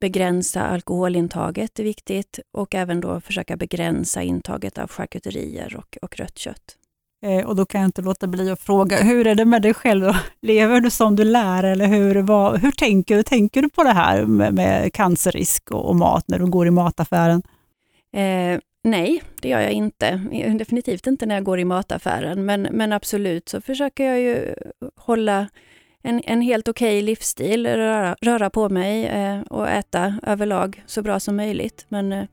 Begränsa 0.00 0.62
alkoholintaget 0.62 1.78
är 1.78 1.84
viktigt 1.84 2.38
och 2.52 2.74
även 2.74 3.00
då 3.00 3.20
försöka 3.20 3.56
begränsa 3.56 4.22
intaget 4.22 4.78
av 4.78 4.90
charkuterier 4.90 5.76
och, 5.76 5.98
och 6.02 6.16
rött 6.16 6.38
kött. 6.38 6.76
Eh, 7.24 7.46
och 7.46 7.56
då 7.56 7.64
kan 7.66 7.80
jag 7.80 7.88
inte 7.88 8.02
låta 8.02 8.26
bli 8.26 8.50
att 8.50 8.60
fråga, 8.60 8.96
hur 8.96 9.26
är 9.26 9.34
det 9.34 9.44
med 9.44 9.62
dig 9.62 9.74
själv? 9.74 10.04
Då? 10.04 10.16
Lever 10.42 10.80
du 10.80 10.90
som 10.90 11.16
du 11.16 11.24
lär 11.24 11.64
eller 11.64 11.86
hur, 11.86 12.22
vad, 12.22 12.60
hur 12.60 12.70
tänker 12.70 13.16
du? 13.16 13.22
Tänker 13.22 13.62
du 13.62 13.68
på 13.68 13.82
det 13.82 13.92
här 13.92 14.24
med, 14.24 14.54
med 14.54 14.92
cancerrisk 14.92 15.70
och, 15.70 15.88
och, 15.88 15.96
mat 15.96 16.28
när 16.28 16.38
du 16.38 16.46
går 16.46 16.66
i 16.66 16.70
mataffären? 16.70 17.42
Eh, 18.12 18.60
nej, 18.82 19.22
det 19.40 19.48
gör 19.48 19.60
jag 19.60 19.72
inte. 19.72 20.10
Definitivt 20.58 21.06
inte 21.06 21.26
när 21.26 21.34
jag 21.34 21.44
går 21.44 21.58
i 21.58 21.64
mataffären, 21.64 22.44
men, 22.44 22.62
men 22.62 22.92
absolut 22.92 23.48
så 23.48 23.60
försöker 23.60 24.04
jag 24.04 24.20
ju 24.20 24.54
hålla 24.96 25.48
en, 26.02 26.22
en 26.24 26.40
helt 26.40 26.68
okej 26.68 26.98
okay 26.98 27.02
livsstil, 27.02 27.66
röra, 27.66 28.16
röra 28.20 28.50
på 28.50 28.68
mig 28.68 29.06
eh, 29.06 29.40
och 29.40 29.68
äta 29.68 30.18
överlag 30.22 30.82
så 30.86 31.02
bra 31.02 31.20
som 31.20 31.36
möjligt. 31.36 31.86
Men 31.88 32.12
eh, 32.12 32.24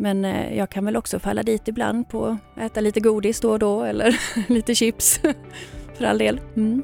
men 0.00 0.24
eh, 0.24 0.56
jag 0.56 0.70
kan 0.70 0.84
väl 0.84 0.96
också 0.96 1.18
falla 1.18 1.42
dit 1.42 1.68
ibland 1.68 2.08
på 2.08 2.26
att 2.26 2.62
äta 2.62 2.80
lite 2.80 3.00
godis 3.00 3.40
då 3.40 3.50
och 3.50 3.58
då 3.58 3.82
eller 3.82 4.20
lite 4.52 4.74
chips 4.74 5.20
för 5.98 6.04
all 6.04 6.18
del. 6.18 6.40
Mm. 6.56 6.82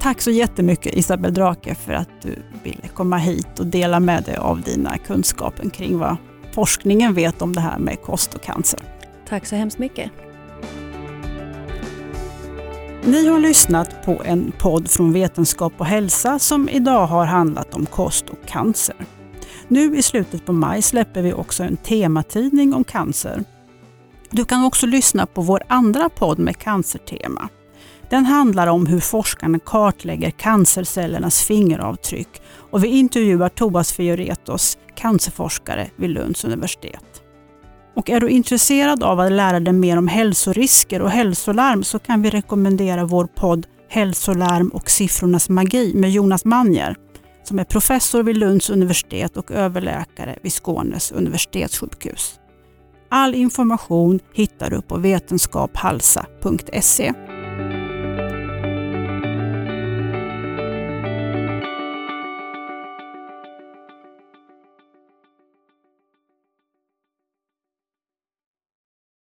Tack 0.00 0.20
så 0.20 0.30
jättemycket 0.30 0.94
Isabel 0.94 1.34
Drake 1.34 1.74
för 1.74 1.92
att 1.92 2.22
du 2.22 2.42
ville 2.62 2.88
komma 2.94 3.16
hit 3.16 3.58
och 3.58 3.66
dela 3.66 4.00
med 4.00 4.22
dig 4.22 4.36
av 4.36 4.62
dina 4.62 4.98
kunskaper 4.98 5.70
kring 5.70 5.98
vad 5.98 6.16
forskningen 6.52 7.14
vet 7.14 7.42
om 7.42 7.54
det 7.54 7.60
här 7.60 7.78
med 7.78 8.02
kost 8.02 8.34
och 8.34 8.42
cancer. 8.42 8.80
Tack 9.28 9.46
så 9.46 9.56
hemskt 9.56 9.78
mycket. 9.78 10.10
Ni 13.04 13.28
har 13.28 13.38
lyssnat 13.38 14.04
på 14.04 14.22
en 14.24 14.52
podd 14.58 14.90
från 14.90 15.12
Vetenskap 15.12 15.72
och 15.76 15.86
hälsa 15.86 16.38
som 16.38 16.68
idag 16.68 17.06
har 17.06 17.24
handlat 17.24 17.74
om 17.74 17.86
kost 17.86 18.28
och 18.28 18.46
cancer. 18.46 18.96
Nu 19.68 19.96
i 19.96 20.02
slutet 20.02 20.46
på 20.46 20.52
maj 20.52 20.82
släpper 20.82 21.22
vi 21.22 21.32
också 21.32 21.62
en 21.62 21.76
tematidning 21.76 22.74
om 22.74 22.84
cancer. 22.84 23.44
Du 24.30 24.44
kan 24.44 24.64
också 24.64 24.86
lyssna 24.86 25.26
på 25.26 25.40
vår 25.42 25.62
andra 25.68 26.08
podd 26.08 26.38
med 26.38 26.56
cancertema. 26.56 27.48
Den 28.10 28.24
handlar 28.24 28.66
om 28.66 28.86
hur 28.86 29.00
forskarna 29.00 29.58
kartlägger 29.58 30.30
cancercellernas 30.30 31.42
fingeravtryck 31.42 32.42
och 32.70 32.84
vi 32.84 32.88
intervjuar 32.88 33.48
Tobias 33.48 33.92
Fioretos, 33.92 34.78
cancerforskare 34.94 35.90
vid 35.96 36.10
Lunds 36.10 36.44
universitet. 36.44 37.22
Och 37.94 38.10
är 38.10 38.20
du 38.20 38.28
intresserad 38.28 39.02
av 39.02 39.20
att 39.20 39.32
lära 39.32 39.60
dig 39.60 39.72
mer 39.72 39.96
om 39.96 40.08
hälsorisker 40.08 41.02
och 41.02 41.10
hälsolarm 41.10 41.84
så 41.84 41.98
kan 41.98 42.22
vi 42.22 42.30
rekommendera 42.30 43.04
vår 43.04 43.24
podd 43.24 43.66
Hälsolarm 43.90 44.68
och 44.68 44.90
siffrornas 44.90 45.48
magi 45.48 45.92
med 45.94 46.10
Jonas 46.10 46.44
Manjer 46.44 46.96
som 47.48 47.58
är 47.58 47.64
professor 47.64 48.22
vid 48.22 48.36
Lunds 48.36 48.70
universitet 48.70 49.36
och 49.36 49.50
överläkare 49.50 50.38
vid 50.42 50.52
Skånes 50.52 51.12
universitetssjukhus. 51.12 52.40
All 53.08 53.34
information 53.34 54.20
hittar 54.34 54.70
du 54.70 54.82
på 54.82 54.96
vetenskaphalsa.se. 54.96 57.12